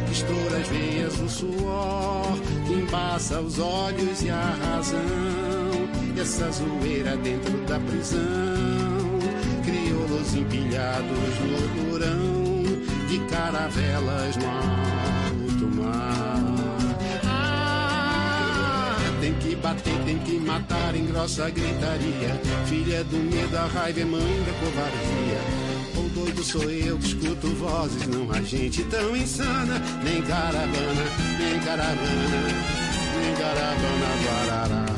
que 0.06 0.12
estoura 0.12 0.58
as 0.58 0.68
veias 0.68 1.20
o 1.20 1.28
suor, 1.28 2.38
que 2.66 2.72
embaça 2.74 3.40
os 3.40 3.58
olhos 3.58 4.22
e 4.22 4.30
a 4.30 4.56
razão. 4.64 4.98
E 6.16 6.20
essa 6.20 6.50
zoeira 6.50 7.16
dentro 7.16 7.56
da 7.66 7.78
prisão, 7.78 8.18
crioulos 9.64 10.34
empilhados 10.34 11.08
no 11.08 11.90
porão, 11.90 13.06
de 13.08 13.18
caravelas 13.30 14.36
no 14.36 14.48
alto 14.48 15.76
mar. 15.76 16.29
Que 19.40 19.56
bater, 19.56 19.98
tem 20.04 20.18
que 20.18 20.38
matar 20.38 20.94
em 20.94 21.06
grossa 21.06 21.50
gritaria. 21.50 22.40
Filha 22.66 23.02
do 23.04 23.16
medo, 23.16 23.56
a 23.56 23.66
raiva 23.66 24.00
é 24.00 24.04
mãe 24.04 24.44
da 24.44 24.52
covardia. 24.52 25.40
O 25.96 26.08
doido 26.10 26.44
sou 26.44 26.70
eu 26.70 26.98
que 26.98 27.06
escuto 27.06 27.48
vozes, 27.54 28.06
não 28.06 28.30
há 28.30 28.40
gente 28.42 28.84
tão 28.84 29.16
insana, 29.16 29.80
nem 30.04 30.22
caravana, 30.22 31.04
nem 31.38 31.60
caravana, 31.60 32.40
nem 33.20 33.34
caravana 33.34 34.10
do 34.84 34.89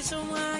Deixou 0.00 0.22
uma 0.22 0.59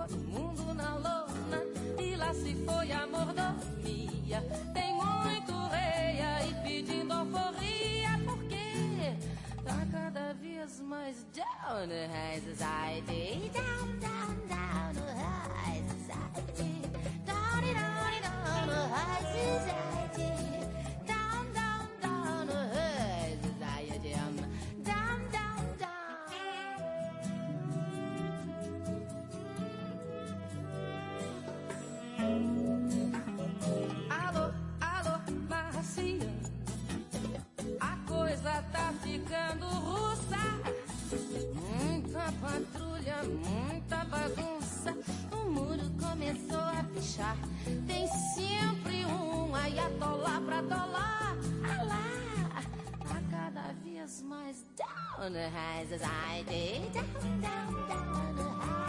toa, 0.00 0.06
o 0.08 0.18
mundo 0.18 0.74
na 0.74 0.94
lona, 0.94 1.62
e 1.98 2.16
lá 2.16 2.32
se 2.32 2.54
foi 2.64 2.92
a 2.92 3.06
mordomia. 3.06 4.40
Tem 4.72 4.94
muito 4.94 5.52
rei 5.68 6.20
aí 6.20 6.54
pedindo 6.62 7.12
alforria, 7.12 8.18
porque 8.24 9.16
tá 9.64 9.86
cada 9.90 10.32
vez 10.34 10.80
mais 10.80 11.26
down, 11.34 11.90
Has 11.90 12.60
I 12.60 13.02
down, 13.52 13.98
down. 13.98 14.19
just 54.00 54.24
my 54.24 54.50
down 54.76 55.34
her 55.34 55.50
as 55.92 56.02
I 56.02 56.42
did. 56.48 56.90
Down, 56.94 57.40
down, 57.42 57.88
down 57.88 58.36
her 58.36 58.54
eyes. 58.62 58.79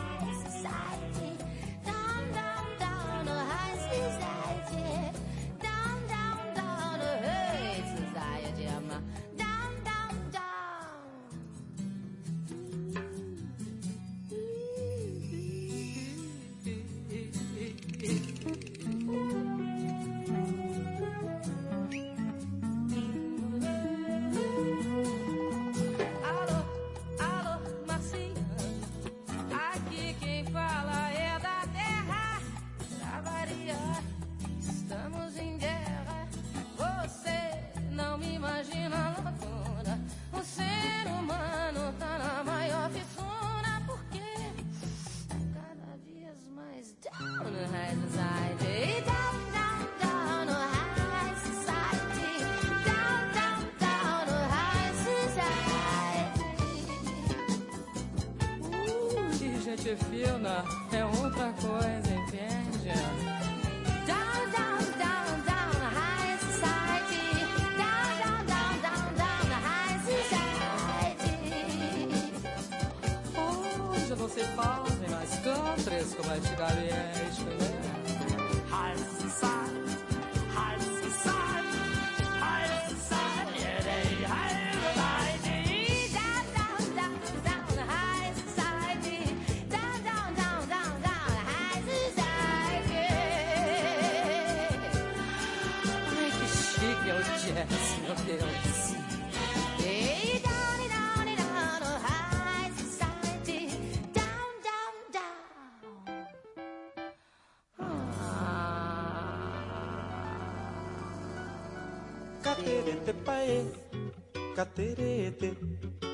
Caterete, 114.61 115.57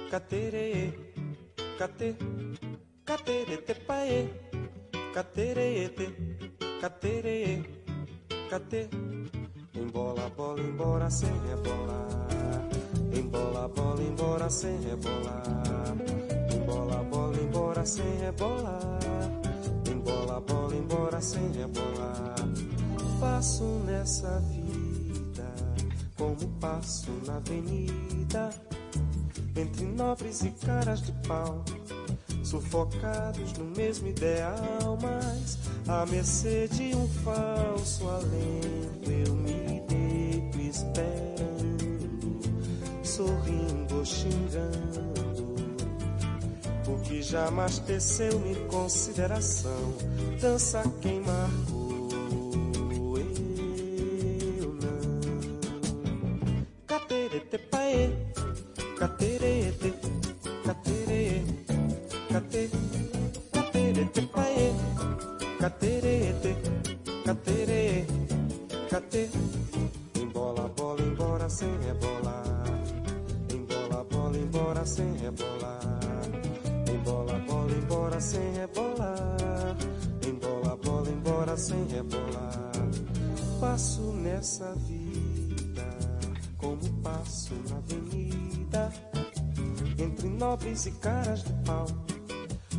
catere, 0.09 1.13
cate, 1.77 2.15
caterete 3.03 3.75
pae, 3.85 4.29
caterete, 5.13 6.07
catere, 6.79 7.83
cate. 8.49 8.89
Embola, 9.75 10.29
bola, 10.29 10.61
embora 10.61 11.09
sem 11.09 11.29
rebolar. 11.49 12.07
É 13.11 13.19
Embola, 13.19 13.67
bola, 13.67 14.01
embora 14.01 14.49
sem 14.49 14.79
rebolar. 14.79 15.43
É 16.49 16.55
Embola, 16.55 17.03
bola, 17.03 17.37
embora 17.41 17.85
sem 17.85 18.17
rebolar. 18.21 18.99
É 19.85 19.91
Embola, 19.91 20.39
bola, 20.39 20.73
embora 20.73 21.19
sem 21.19 21.51
rebolar. 21.51 22.35
Faço 23.19 23.65
nessa 23.85 24.39
vida 24.39 24.56
como 26.17 26.47
passo 26.59 27.11
na 27.25 27.37
avenida, 27.37 28.49
entre 29.55 29.85
nobres 29.85 30.41
e 30.41 30.51
caras 30.51 31.01
de 31.01 31.11
pau, 31.27 31.63
sufocados 32.43 33.53
no 33.53 33.65
mesmo 33.65 34.07
ideal, 34.07 34.97
mas 35.01 35.57
à 35.87 36.05
mercê 36.07 36.67
de 36.67 36.95
um 36.95 37.07
falso 37.23 38.07
alento, 38.09 39.11
eu 39.11 39.35
me 39.35 39.81
deito 39.87 40.59
esperando, 40.59 42.41
sorrindo 43.03 43.97
ou 43.97 44.05
xingando, 44.05 45.07
o 46.87 46.99
que 47.01 47.21
jamais 47.21 47.79
teceu-me 47.79 48.55
consideração, 48.67 49.93
dança 50.41 50.83
quem 51.01 51.21
marco 51.21 51.76
Nobres 90.77 90.85
e 90.85 90.91
caras 90.91 91.43
de 91.43 91.53
pau. 91.65 91.87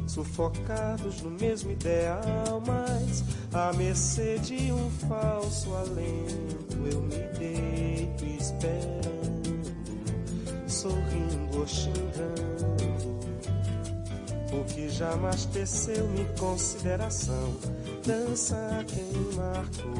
Sufocados 0.06 1.20
no 1.22 1.30
mesmo 1.30 1.72
ideal, 1.72 2.62
mas 2.64 3.24
à 3.52 3.72
mercê 3.72 4.38
de 4.38 4.72
um 4.72 4.90
falso 5.08 5.74
alento 5.74 6.76
eu 6.92 7.02
me 7.02 7.16
deito 7.38 8.24
esperando, 8.24 9.60
sorrindo 10.68 11.58
ou 11.58 11.66
xingando. 11.66 12.78
O 14.52 14.64
que 14.64 14.88
jamais 14.88 15.44
teceu-me 15.46 16.24
consideração, 16.38 17.56
dança 18.06 18.84
quem 18.86 19.12
marcou, 19.36 19.97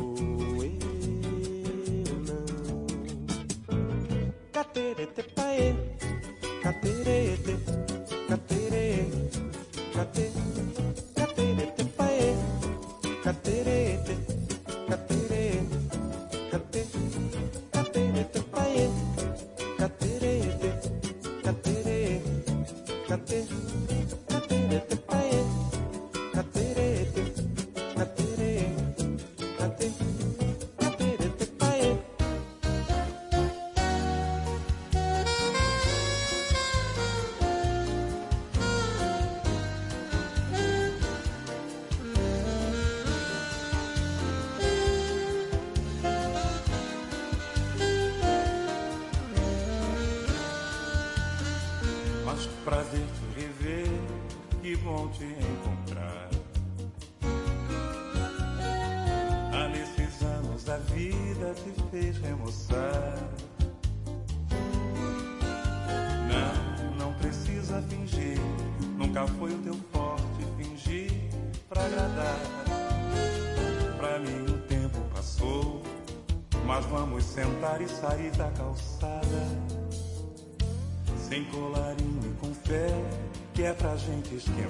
pra 83.78 83.96
gente 83.96 84.34
esquentar. 84.34 84.67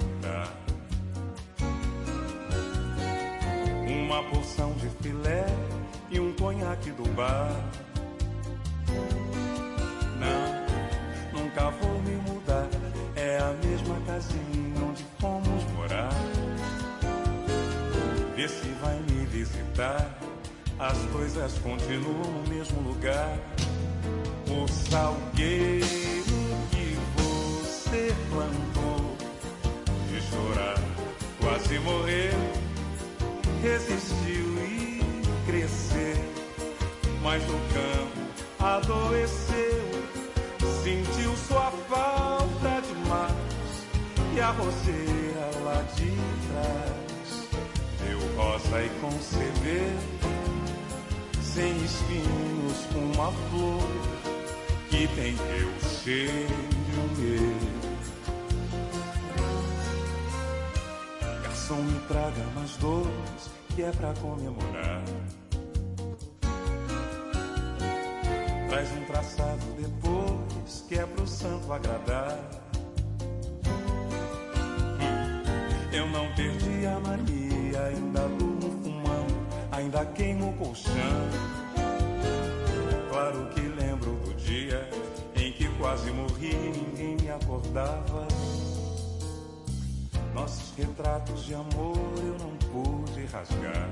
Campo 37.73 38.63
adoeceu, 38.63 40.03
sentiu 40.83 41.35
sua 41.47 41.71
falta 41.89 42.81
demais 42.81 43.35
e 44.35 44.39
a 44.41 44.51
roseira 44.51 45.51
lá 45.63 45.81
de 45.95 46.11
trás 46.47 47.49
deu 48.03 48.19
rosa 48.35 48.83
e 48.83 48.89
concebeu 49.01 50.29
sem 51.41 51.75
espinhos 51.83 52.87
uma 52.95 53.31
flor 53.31 53.89
que 54.89 55.07
tem 55.09 55.35
teu 55.35 55.89
cheiro 56.03 56.69
meu. 57.17 57.79
Garçom, 61.43 61.75
me 61.75 61.99
traga 62.07 62.43
mais 62.55 62.77
dois, 62.77 63.51
que 63.75 63.83
é 63.83 63.91
pra 63.91 64.13
comemorar. 64.15 65.03
Traz 68.69 68.91
um 68.91 69.03
traçado 69.05 69.65
depois, 69.79 70.85
que 70.87 70.95
é 70.99 71.05
pro 71.05 71.25
santo 71.25 71.73
agradar. 71.73 72.37
Eu 75.91 76.07
não 76.09 76.31
perdi 76.35 76.85
a 76.85 76.99
mania, 76.99 77.81
ainda 77.87 78.27
durmo 78.37 78.83
fumando, 78.83 79.47
ainda 79.71 80.05
queimo 80.05 80.51
o 80.51 80.53
colchão. 80.53 80.93
Claro 83.09 83.49
que 83.55 83.61
lembro 83.61 84.11
do 84.17 84.35
dia 84.35 84.87
em 85.35 85.51
que 85.51 85.67
quase 85.79 86.11
morri 86.11 86.51
e 86.51 86.69
ninguém 86.69 87.17
me 87.19 87.31
acordava. 87.31 88.27
Nossos 90.35 90.77
retratos 90.77 91.43
de 91.43 91.55
amor 91.55 91.97
eu 92.17 92.37
não 92.37 92.55
pude 92.71 93.25
rasgar. 93.25 93.89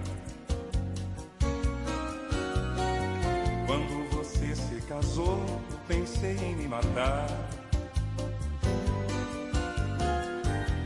Casou, 4.87 5.43
pensei 5.87 6.37
em 6.37 6.55
me 6.55 6.67
matar. 6.67 7.27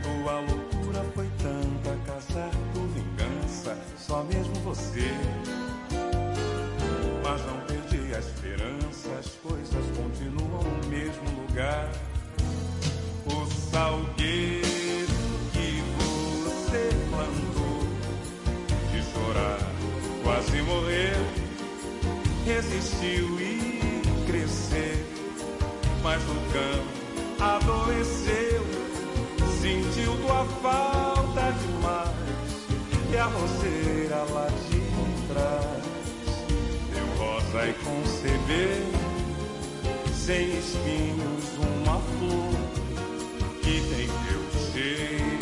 Tua 0.02 0.40
loucura 0.40 1.04
foi 1.14 1.30
tanta, 1.38 1.98
casar 2.06 2.52
por 2.74 2.88
vingança, 2.88 3.78
só 3.98 4.24
mesmo 4.24 4.54
você. 4.64 5.12
Mas 7.24 7.46
não 7.46 7.60
perdi 7.68 8.16
a 8.16 8.20
esperança, 8.20 9.10
as 9.20 9.28
coisas 9.36 9.86
continuam 9.96 10.64
no 10.64 10.88
mesmo 10.90 11.42
lugar. 11.42 11.92
O 13.26 13.46
salgueiro 13.72 14.68
que 15.54 15.82
você 15.96 16.90
plantou 17.10 17.82
de 18.92 19.04
chorar, 19.12 19.60
quase 20.24 20.62
morreu, 20.64 21.26
resistiu 22.46 23.40
e 23.40 23.61
mas 26.04 26.22
Vulcão 26.24 26.84
adoeceu, 27.40 28.66
sentiu 29.62 30.18
tua 30.18 30.46
falta 30.62 31.52
demais. 31.52 32.22
E 33.12 33.18
a 33.18 33.26
roseira 33.26 34.24
lá 34.32 34.48
de 34.48 34.82
trás 35.28 35.92
deu 36.92 37.06
rosa 37.18 37.60
é 37.60 37.70
e 37.70 37.74
concebeu, 37.74 38.86
sem 40.14 40.58
espinhos, 40.58 41.46
uma 41.60 42.00
flor 42.00 42.56
que 43.62 43.82
tem 43.82 44.08
teu 44.08 44.42
cheiro. 44.72 45.42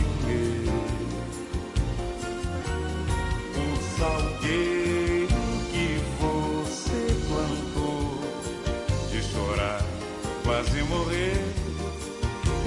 O 3.56 3.98
salgueiro. 3.98 4.88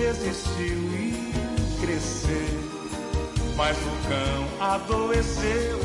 Resistiu 0.03 0.79
e 0.95 1.33
crescer. 1.81 2.59
Mas 3.57 3.77
o 3.77 4.09
cão 4.09 4.75
adoeceu, 4.75 5.81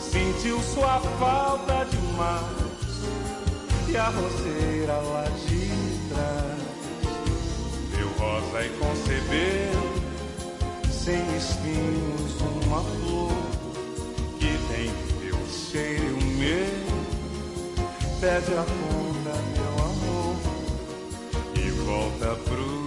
sentiu 0.00 0.60
sua 0.60 0.98
falta 1.18 1.86
demais. 1.86 2.72
E 3.88 3.96
a 3.96 4.08
roseira 4.08 4.94
lá 4.94 5.24
de 5.46 5.68
trás 6.08 6.62
deu 7.96 8.08
rosa 8.18 8.64
e 8.64 8.70
concebeu, 8.78 10.02
sem 10.90 11.36
espinhos, 11.36 12.40
uma 12.64 12.82
flor 12.82 13.32
que 14.38 14.58
tem 14.68 14.90
teu 15.20 15.38
cheiro 15.46 16.16
meu. 16.38 16.92
Pede 18.20 18.52
a 18.54 18.64
conta, 18.64 19.34
meu 19.56 19.74
amor, 19.84 20.36
e 21.56 21.70
volta 21.70 22.34
pro 22.44 22.81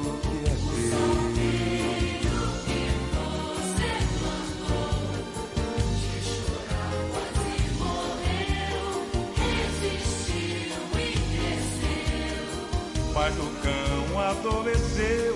Mas 13.25 13.33
o 13.39 13.49
cão 13.63 14.19
adoeceu, 14.19 15.35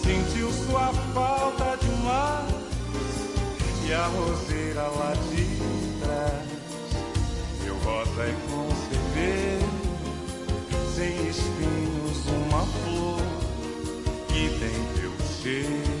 sentiu 0.00 0.48
sua 0.52 0.92
falta 1.12 1.76
demais. 1.78 2.54
E 3.84 3.92
a 3.92 4.06
roseira 4.06 4.82
lá 4.82 5.12
de 5.28 5.44
trás, 5.98 6.46
meu 7.64 7.74
rosa 7.78 8.22
é 8.22 8.34
conceber, 8.48 9.58
sem 10.94 11.28
espinhos, 11.28 12.24
uma 12.46 12.64
flor 12.64 13.22
que 14.28 14.48
tem 14.60 15.00
teu 15.00 15.12
cheiro. 15.42 15.97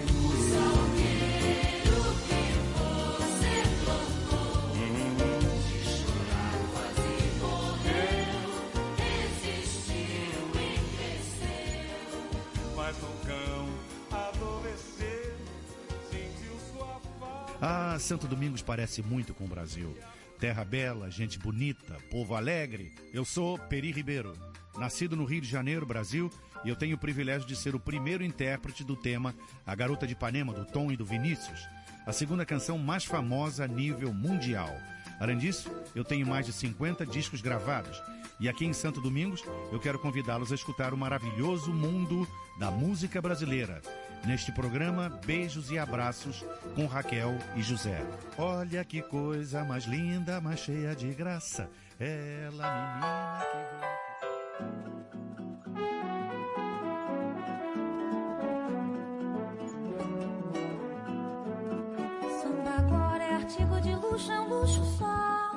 Ah, 17.60 17.96
Santo 17.98 18.28
Domingos 18.28 18.62
parece 18.62 19.02
muito 19.02 19.34
com 19.34 19.44
o 19.44 19.48
Brasil. 19.48 19.96
Terra 20.38 20.64
bela, 20.64 21.10
gente 21.10 21.40
bonita, 21.40 21.96
povo 22.08 22.36
alegre. 22.36 22.94
Eu 23.12 23.24
sou 23.24 23.58
Peri 23.58 23.90
Ribeiro, 23.90 24.32
nascido 24.76 25.16
no 25.16 25.24
Rio 25.24 25.40
de 25.40 25.48
Janeiro, 25.48 25.84
Brasil, 25.84 26.30
e 26.64 26.68
eu 26.68 26.76
tenho 26.76 26.94
o 26.94 26.98
privilégio 26.98 27.48
de 27.48 27.56
ser 27.56 27.74
o 27.74 27.80
primeiro 27.80 28.22
intérprete 28.22 28.84
do 28.84 28.94
tema 28.94 29.34
A 29.66 29.74
Garota 29.74 30.06
de 30.06 30.12
Ipanema, 30.12 30.52
do 30.52 30.64
Tom 30.64 30.92
e 30.92 30.96
do 30.96 31.04
Vinícius, 31.04 31.60
a 32.06 32.12
segunda 32.12 32.46
canção 32.46 32.78
mais 32.78 33.04
famosa 33.04 33.64
a 33.64 33.68
nível 33.68 34.14
mundial. 34.14 34.70
Além 35.18 35.36
disso, 35.36 35.68
eu 35.96 36.04
tenho 36.04 36.28
mais 36.28 36.46
de 36.46 36.52
50 36.52 37.04
discos 37.04 37.40
gravados. 37.40 38.00
E 38.38 38.48
aqui 38.48 38.64
em 38.64 38.72
Santo 38.72 39.00
Domingos, 39.00 39.42
eu 39.72 39.80
quero 39.80 39.98
convidá-los 39.98 40.52
a 40.52 40.54
escutar 40.54 40.94
o 40.94 40.96
maravilhoso 40.96 41.72
mundo 41.72 42.24
da 42.56 42.70
música 42.70 43.20
brasileira. 43.20 43.82
Neste 44.24 44.52
programa, 44.52 45.08
beijos 45.24 45.70
e 45.70 45.78
abraços 45.78 46.44
com 46.74 46.86
Raquel 46.86 47.34
e 47.56 47.62
José. 47.62 48.04
Olha 48.36 48.84
que 48.84 49.00
coisa 49.02 49.64
mais 49.64 49.84
linda, 49.84 50.40
mais 50.40 50.60
cheia 50.60 50.94
de 50.94 51.12
graça. 51.14 51.70
Ela, 51.98 53.42
menina 53.54 53.88
que 62.20 62.30
Samba 62.40 62.70
agora 62.70 63.24
é 63.24 63.34
artigo 63.34 63.80
de 63.80 63.94
luxo, 63.94 64.30
é 64.30 64.40
um 64.40 64.48
luxo 64.48 64.84
só. 64.98 65.47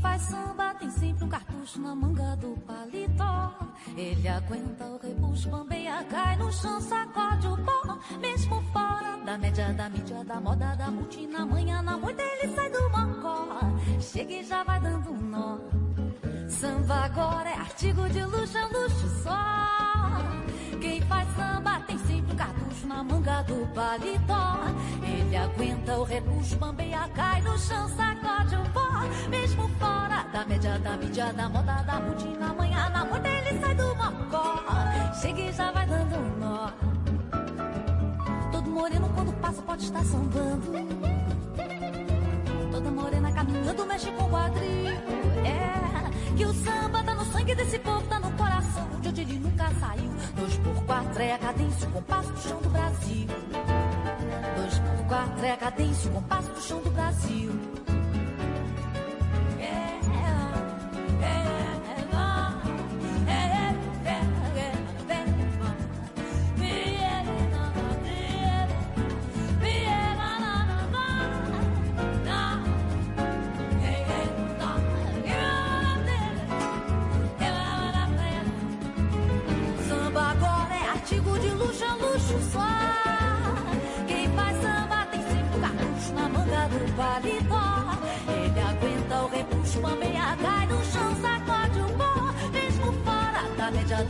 Faz 0.00 0.22
samba 0.22 0.74
tem 0.74 0.90
sempre 0.90 1.24
um 1.24 1.28
cartucho 1.28 1.80
na 1.80 1.94
manga 1.94 2.36
do 2.36 2.56
paletó. 2.66 3.54
Ele 3.96 4.28
aguenta 4.28 4.84
o 4.84 4.98
repuxo, 4.98 5.48
bambeia, 5.50 6.04
cai 6.04 6.36
no 6.36 6.52
chão, 6.52 6.80
sacode 6.80 7.46
o 7.48 7.56
pó. 7.56 7.98
Mesmo 8.20 8.62
fora 8.72 9.18
da 9.24 9.36
média, 9.36 9.72
da 9.72 9.88
mídia, 9.88 10.24
da 10.24 10.40
moda, 10.40 10.74
da 10.76 10.90
multi, 10.90 11.26
na 11.26 11.44
manhã, 11.44 11.82
na 11.82 11.98
moita, 11.98 12.22
ele 12.22 12.54
sai 12.54 12.70
do 12.70 12.90
mocó. 12.90 13.48
Chega 14.00 14.32
e 14.32 14.44
já 14.44 14.62
vai 14.62 14.80
dando 14.80 15.10
um 15.10 15.20
nó. 15.20 15.58
Samba 16.48 17.04
agora 17.04 17.50
é 17.50 17.54
artigo 17.54 18.08
de 18.08 18.24
luxo, 18.24 18.56
é 18.56 18.64
luxo 18.66 19.08
só. 19.22 19.38
Quem 20.80 21.00
faz 21.02 21.28
samba 21.36 21.80
tem 21.80 21.98
na 22.88 23.04
manga 23.04 23.42
do 23.42 23.66
paletó. 23.74 24.60
Ele 25.02 25.36
aguenta 25.36 25.98
o 25.98 26.04
repuxo, 26.04 26.56
bambeia, 26.56 27.08
cai 27.14 27.40
no 27.42 27.56
chão, 27.58 27.86
sacode 27.90 28.56
o 28.56 28.70
pó. 28.70 28.88
Mesmo 29.28 29.68
fora 29.78 30.24
da 30.32 30.44
média, 30.46 30.78
da 30.78 30.96
mídia, 30.96 31.32
da 31.34 31.48
moda, 31.48 31.82
da 31.82 32.00
multi, 32.00 32.28
na 32.38 32.52
manhã, 32.54 32.88
na 32.88 33.04
moita, 33.04 33.28
ele 33.28 33.60
sai 33.60 33.74
do 33.74 33.94
mocó. 33.94 34.64
Chega 35.20 35.40
e 35.40 35.52
já 35.52 35.70
vai 35.70 35.86
dando 35.86 36.16
um 36.16 36.38
nó. 36.38 36.70
Todo 38.50 38.70
moreno 38.70 39.08
quando 39.14 39.32
passa 39.34 39.62
pode 39.62 39.84
estar 39.84 40.04
sambando. 40.04 40.72
Toda 42.72 42.90
morena 42.90 43.30
caminhando 43.32 43.86
mexe 43.86 44.10
com 44.12 44.24
o 44.24 44.30
quadril. 44.30 44.94
É 45.44 45.67
que 46.38 46.46
o 46.46 46.54
samba 46.54 47.02
tá 47.02 47.14
no 47.16 47.24
sangue 47.32 47.52
desse 47.52 47.80
povo, 47.80 48.06
tá 48.06 48.20
no 48.20 48.30
coração 48.36 48.88
de 49.00 49.08
onde 49.08 49.20
ele 49.22 49.38
nunca 49.40 49.68
saiu. 49.80 50.08
Dois 50.36 50.56
por 50.58 50.84
quatro 50.84 51.20
é 51.20 51.32
a 51.32 51.38
cadência, 51.38 51.88
o 51.88 51.92
compasso 51.92 52.32
do 52.32 52.40
chão 52.40 52.62
do 52.62 52.70
Brasil. 52.70 53.26
Dois 54.56 54.78
por 54.78 55.06
quatro 55.08 55.44
é 55.44 55.50
a 55.50 55.56
cadência, 55.56 56.10
o 56.10 56.14
compasso 56.14 56.50
do 56.52 56.60
chão 56.60 56.80
do 56.80 56.90
Brasil. 56.90 57.77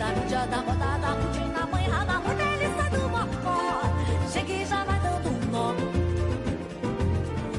Da 0.08 0.20
média, 0.20 0.46
da 0.46 0.46
mídia, 0.46 0.46
da 0.46 0.62
moda, 0.62 0.98
da 0.98 1.14
multi, 1.14 1.40
na 1.40 1.66
manhã, 1.66 2.04
na 2.04 2.22
sai 2.76 2.90
do 2.90 3.08
mocó. 3.08 3.82
Chega 4.30 4.64
já 4.64 4.84
vai 4.84 5.00
dando 5.00 5.28
um 5.28 5.50
nó. 5.50 5.74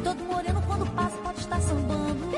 Todo 0.04 0.24
moreno 0.24 0.62
quando 0.66 0.86
passa 0.94 1.18
pode 1.18 1.40
estar 1.40 1.62
sambando. 1.62 2.30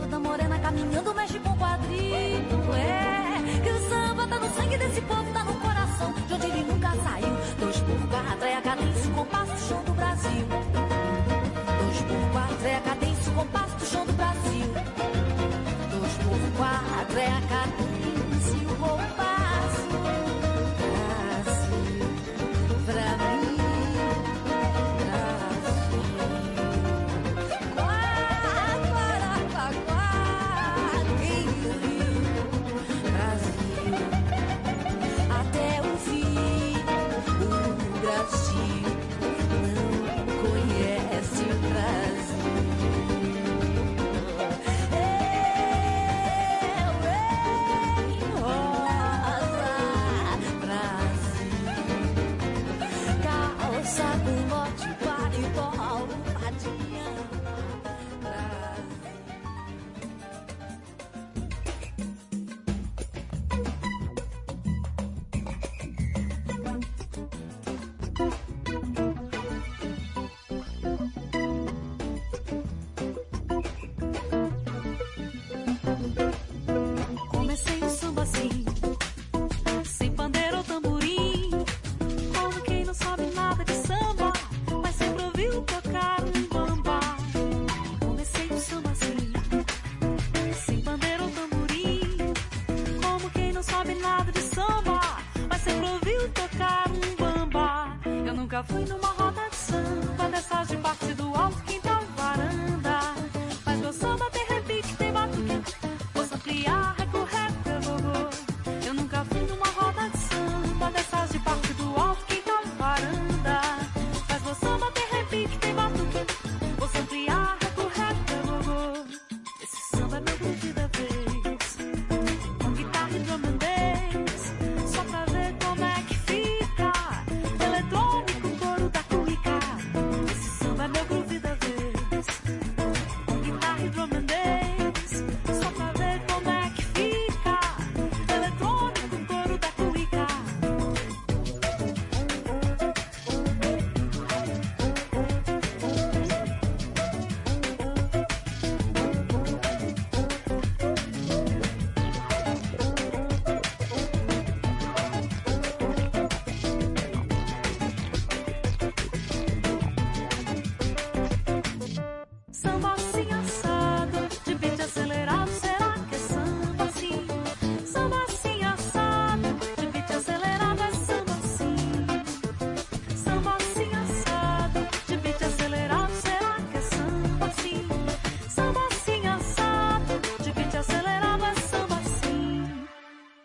Toda 0.00 0.18
morena 0.18 0.58
caminhando 0.58 1.14
mexe 1.14 1.38
com 1.38 1.50
o 1.50 1.56
quadril. 1.56 2.74
É 2.74 3.60
que 3.62 3.70
o 3.70 3.88
samba 3.88 4.26
tá 4.26 4.38
no 4.38 4.54
sangue 4.54 4.78
desse 4.78 5.00
povo, 5.02 5.32
tá 5.32 5.44
no 5.44 5.54
coração 5.54 6.12
de 6.26 6.34
onde 6.34 6.46
ele 6.46 6.67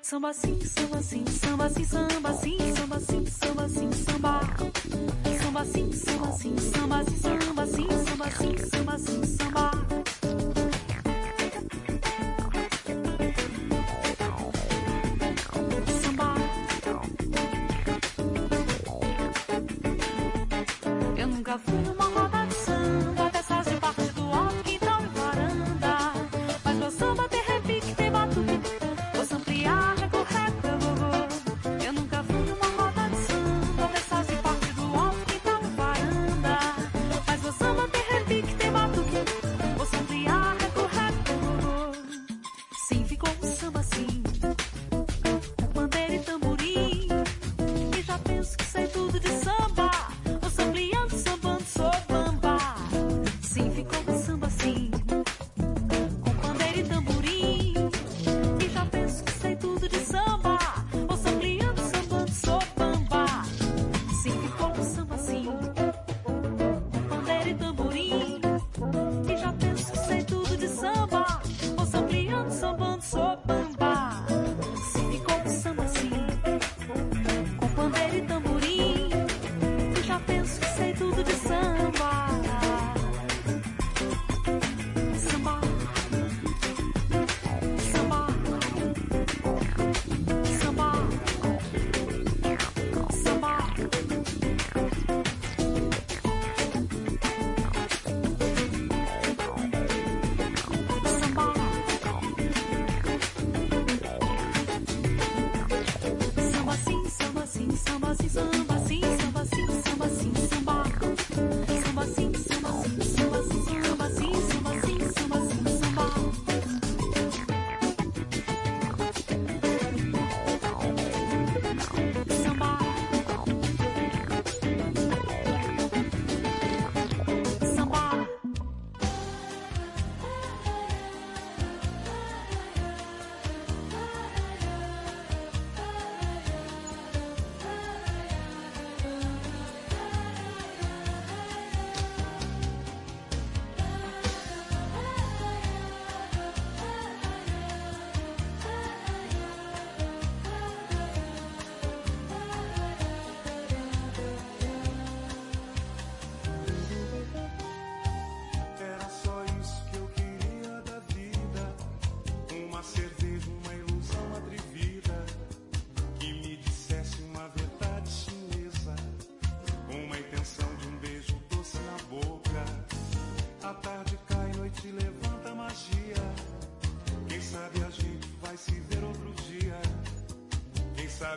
samba 0.03 0.33
sim, 0.33 0.59
samba 0.65 1.01
sim, 1.01 1.25
samba 1.25 1.69
sim, 1.69 1.85
samba 1.85 2.33
sim, 2.33 2.57
samba 2.75 2.99
sim, 2.99 3.25
samba 3.25 3.69
sim, 3.69 3.89
samba. 3.93 4.39
Samba 5.41 5.65
sim, 5.65 5.91
samba 5.93 6.31
sim, 6.33 6.57
samba 6.57 7.03
sim, 7.05 7.17
samba 7.21 7.65
sim, 7.67 7.87
samba 8.05 8.31
sim 8.31 8.57
samba. 8.57 8.82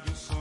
you 0.06 0.14
so 0.14 0.35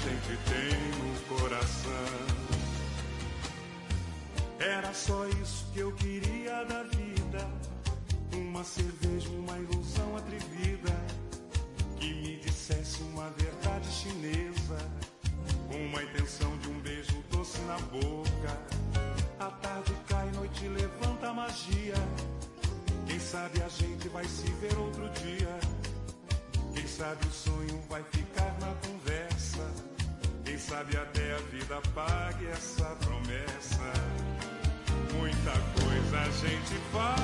gente 0.00 0.38
tem 0.48 0.72
no 0.98 1.38
coração. 1.38 1.90
Era 4.58 4.92
só 4.94 5.26
isso 5.42 5.66
que 5.72 5.80
eu 5.80 5.92
queria. 5.92 6.19
apague 31.80 32.46
essa 32.46 32.96
promessa. 33.00 33.92
Muita 35.14 35.52
coisa 35.80 36.20
a 36.20 36.30
gente 36.30 36.74
faz. 36.92 37.19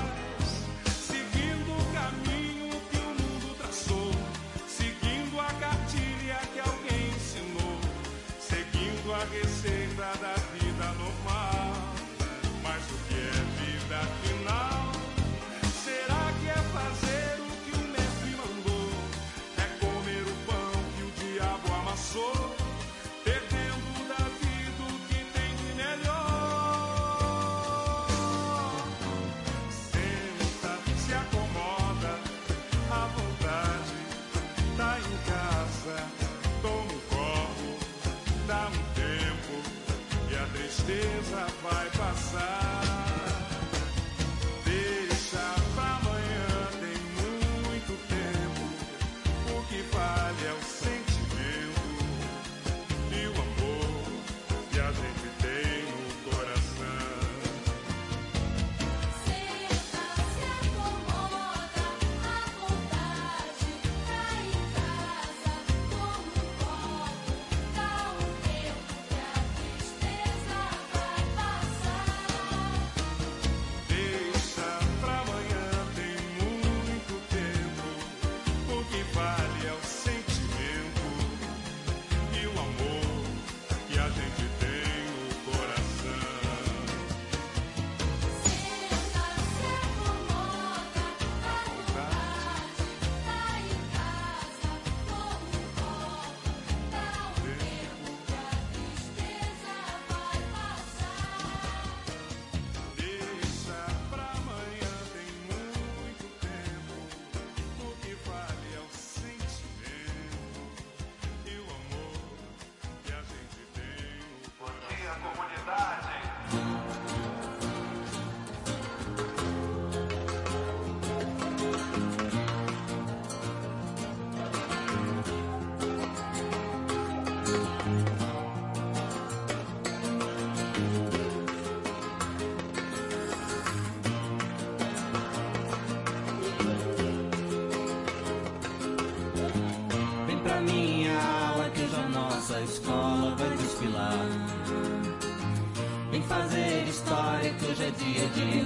dia, 147.98 148.28
dia. 148.28 148.65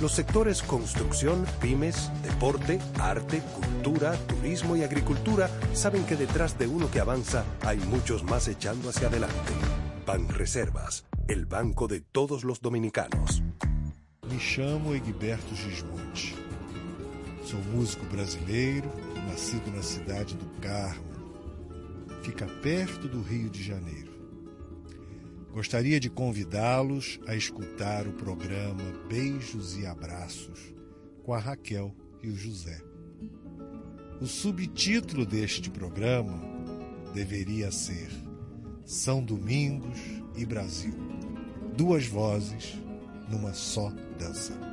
Los 0.00 0.12
sectores 0.12 0.62
construcción, 0.62 1.44
pymes, 1.60 2.12
deporte, 2.22 2.78
arte, 3.00 3.42
cultura, 3.56 4.16
turismo 4.28 4.76
y 4.76 4.84
agricultura 4.84 5.50
saben 5.72 6.04
que 6.04 6.14
detrás 6.14 6.56
de 6.56 6.68
uno 6.68 6.88
que 6.88 7.00
avanza 7.00 7.44
hay 7.66 7.78
muchos 7.78 8.22
más 8.22 8.46
echando 8.46 8.90
hacia 8.90 9.08
adelante. 9.08 9.52
Banreservas, 10.06 11.04
el 11.26 11.46
banco 11.46 11.88
de 11.88 12.00
todos 12.00 12.44
los 12.44 12.60
dominicanos. 12.60 13.42
Me 14.30 14.38
chamo 14.38 14.94
Egberto 14.94 15.54
Gismonte. 15.56 16.36
Sou 17.44 17.58
músico 17.74 18.04
brasileiro, 18.12 18.92
nascido 19.26 19.72
na 19.72 19.82
cidade 19.82 20.36
do 20.36 20.46
Carmo. 20.60 21.02
Fica 22.22 22.46
perto 22.62 23.08
do 23.08 23.22
Rio 23.22 23.48
de 23.48 23.64
Janeiro. 23.64 24.07
Gostaria 25.52 25.98
de 25.98 26.10
convidá-los 26.10 27.18
a 27.26 27.34
escutar 27.34 28.06
o 28.06 28.12
programa 28.12 28.82
Beijos 29.08 29.76
e 29.78 29.86
Abraços 29.86 30.74
com 31.24 31.32
a 31.32 31.38
Raquel 31.38 31.94
e 32.22 32.28
o 32.28 32.36
José. 32.36 32.80
O 34.20 34.26
subtítulo 34.26 35.24
deste 35.24 35.70
programa 35.70 36.40
deveria 37.14 37.70
ser 37.70 38.08
São 38.84 39.22
Domingos 39.22 39.98
e 40.36 40.44
Brasil. 40.44 40.94
Duas 41.76 42.06
vozes 42.06 42.74
numa 43.30 43.52
só 43.52 43.90
dança. 44.18 44.67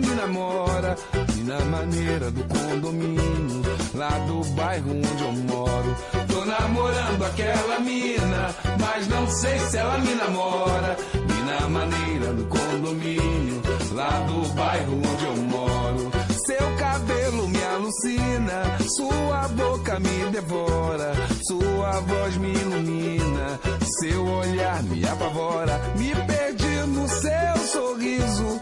Me 0.00 0.14
namora. 0.14 0.96
E 1.36 1.40
na 1.40 1.60
maneira 1.64 2.30
do 2.30 2.42
condomínio, 2.44 3.62
lá 3.94 4.10
do 4.26 4.44
bairro 4.54 4.90
onde 4.90 5.22
eu 5.22 5.32
moro. 5.32 5.96
Tô 6.28 6.44
namorando 6.44 7.24
aquela 7.24 7.80
mina, 7.80 8.54
mas 8.80 9.08
não 9.08 9.26
sei 9.28 9.58
se 9.58 9.76
ela 9.76 9.98
me 9.98 10.14
namora. 10.14 10.96
E 11.14 11.44
na 11.44 11.68
maneira 11.68 12.32
do 12.32 12.44
condomínio, 12.46 13.62
lá 13.92 14.10
do 14.20 14.48
bairro 14.54 14.96
onde 14.96 15.24
eu 15.24 15.36
moro. 15.36 16.10
Seu 16.46 16.76
cabelo 16.76 17.48
me 17.48 17.62
alucina, 17.64 18.78
sua 18.96 19.48
boca 19.48 19.98
me 19.98 20.30
devora, 20.30 21.12
sua 21.46 22.00
voz 22.00 22.36
me 22.36 22.52
ilumina, 22.52 23.58
seu 24.00 24.24
olhar 24.24 24.82
me 24.84 25.04
apavora. 25.06 25.80
Me 25.98 26.14
perdi 26.14 26.76
no 26.86 27.08
seu 27.08 27.56
sorriso, 27.66 28.55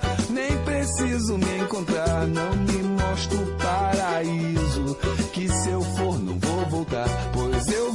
preciso 1.04 1.36
me 1.36 1.58
encontrar, 1.58 2.26
não 2.26 2.56
me 2.56 2.82
mostra 2.82 3.38
o 3.38 3.46
paraíso. 3.56 4.96
Que 5.32 5.48
se 5.48 5.68
eu 5.68 5.82
for, 5.82 6.18
não 6.18 6.38
vou 6.38 6.66
voltar, 6.70 7.06
pois 7.32 7.68
eu 7.68 7.93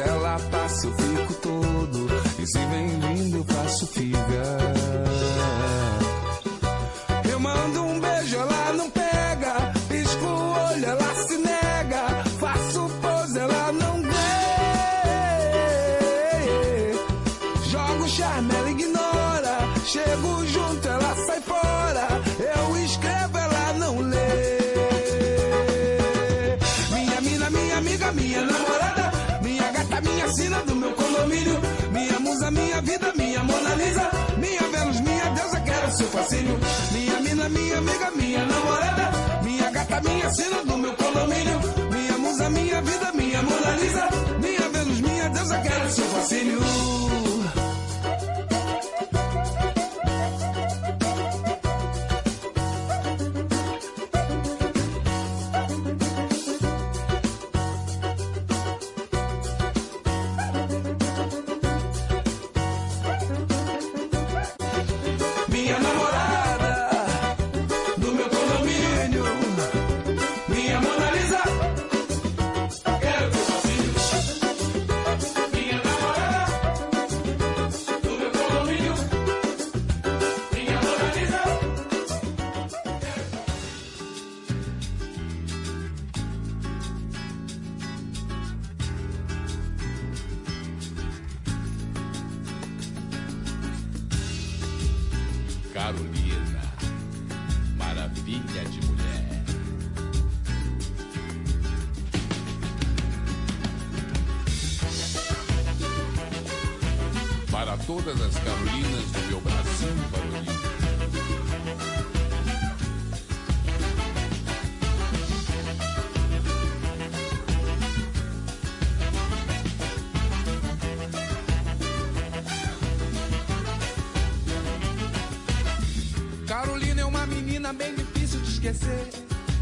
Ela 0.00 0.38
passa, 0.50 0.86
eu 0.86 0.92
fico 0.94 1.34
todo. 1.34 2.06
E 2.38 2.46
se 2.46 2.58
vem 2.66 2.88
vindo, 3.00 3.36
eu 3.38 3.44
faço 3.44 3.86
figa. 3.88 4.20
Latina, 40.30 40.64
do 40.64 40.78
meu 40.78 40.94
condomínio. 40.94 41.58
Minha 41.90 42.18
musa, 42.18 42.48
minha 42.50 42.80
vida, 42.82 43.12
minha 43.14 43.42
Mona 43.42 43.70
Lisa. 43.80 44.08
Minha 44.38 44.68
Vênus, 44.68 45.00
minha 45.00 45.28
deusa, 45.28 45.58
quero 45.58 45.90
seu 45.90 46.04
fascínio. 46.04 46.60
Minha 65.48 65.78
namorada. 65.80 66.09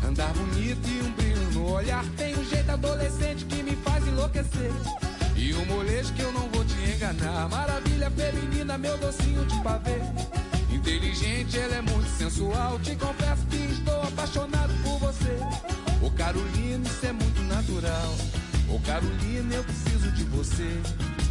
Andar 0.06 0.34
bonito 0.34 0.86
e 0.86 1.00
um 1.00 1.12
brilho 1.12 1.50
no 1.52 1.72
olhar. 1.72 2.04
Tem 2.18 2.36
um 2.36 2.44
jeito 2.44 2.70
adolescente 2.70 3.46
que 3.46 3.62
me 3.62 3.74
faz 3.76 4.06
enlouquecer. 4.06 4.70
E 5.34 5.54
um 5.54 5.64
molejo 5.64 6.12
que 6.12 6.20
eu 6.20 6.30
não 6.30 6.46
vou 6.50 6.62
te 6.62 6.74
enganar. 6.94 7.48
Maravilha 7.48 8.10
feminina, 8.10 8.76
meu 8.76 8.98
docinho 8.98 9.46
de 9.46 9.62
pavê. 9.62 9.96
Inteligente, 10.70 11.58
ela 11.58 11.76
é 11.76 11.80
muito 11.80 12.06
sensual. 12.18 12.78
Te 12.80 12.94
confesso 12.96 13.46
que 13.46 13.56
estou 13.56 14.02
apaixonado 14.02 14.74
por 14.82 14.98
você. 14.98 15.38
Ô 16.02 16.10
Carolina, 16.10 16.86
isso 16.86 17.06
é 17.06 17.12
muito 17.12 17.40
natural. 17.44 18.14
Ô 18.68 18.78
Carolina, 18.80 19.54
eu 19.54 19.64
preciso 19.64 20.12
de 20.12 20.24
você. 20.24 20.82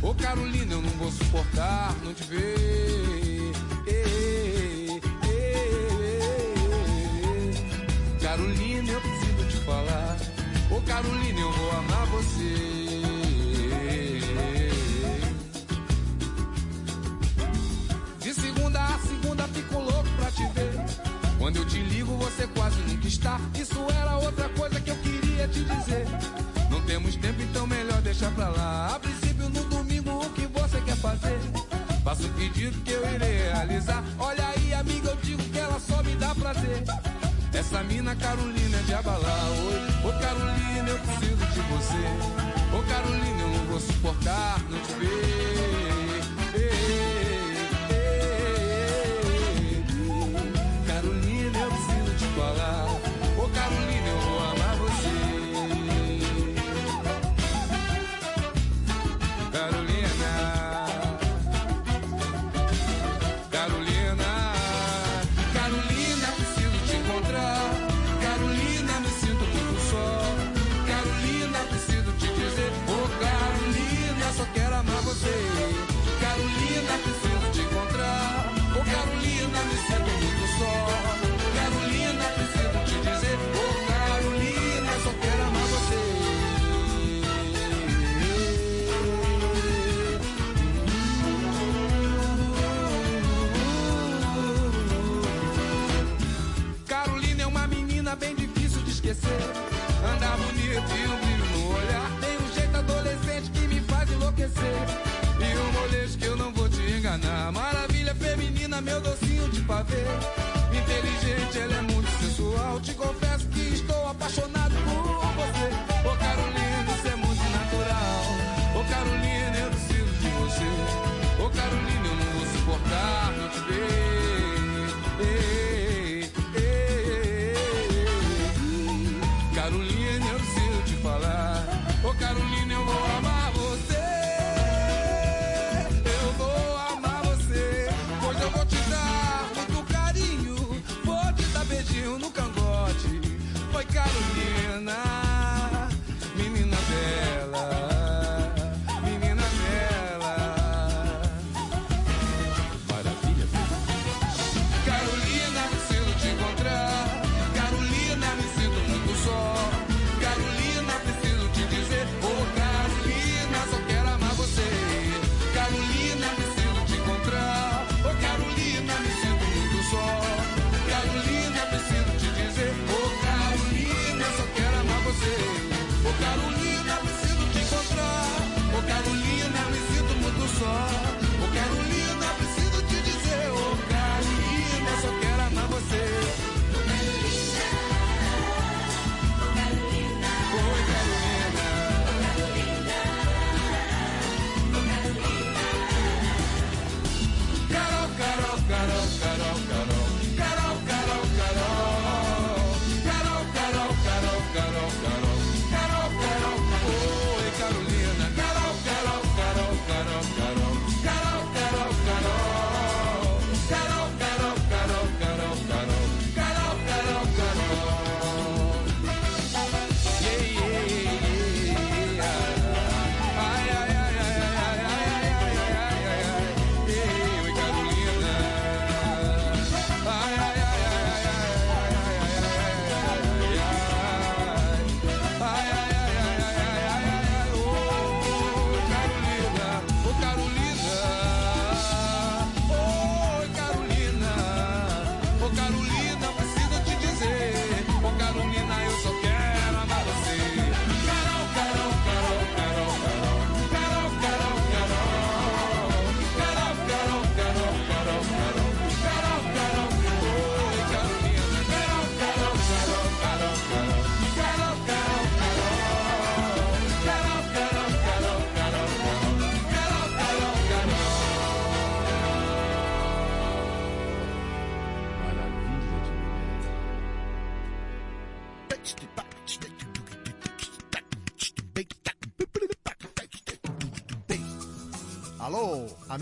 Ô 0.02 0.16
Carolina, 0.16 0.74
eu 0.74 0.82
não 0.82 0.90
vou 0.98 1.12
suportar. 1.12 1.77
Un 11.08 11.14
carolineo 11.14 11.57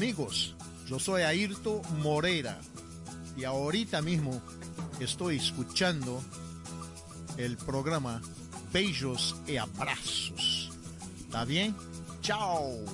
amigos, 0.05 0.53
yo 0.85 0.99
soy 0.99 1.23
Ayrto 1.23 1.81
Moreira 2.03 2.59
y 3.35 3.43
ahorita 3.43 4.03
mismo 4.03 4.39
estoy 4.99 5.37
escuchando 5.37 6.21
el 7.37 7.57
programa 7.57 8.21
Beijos 8.71 9.35
y 9.47 9.57
Abrazos. 9.57 10.71
¿Está 11.25 11.43
bien? 11.43 11.75
Chao. 12.21 12.85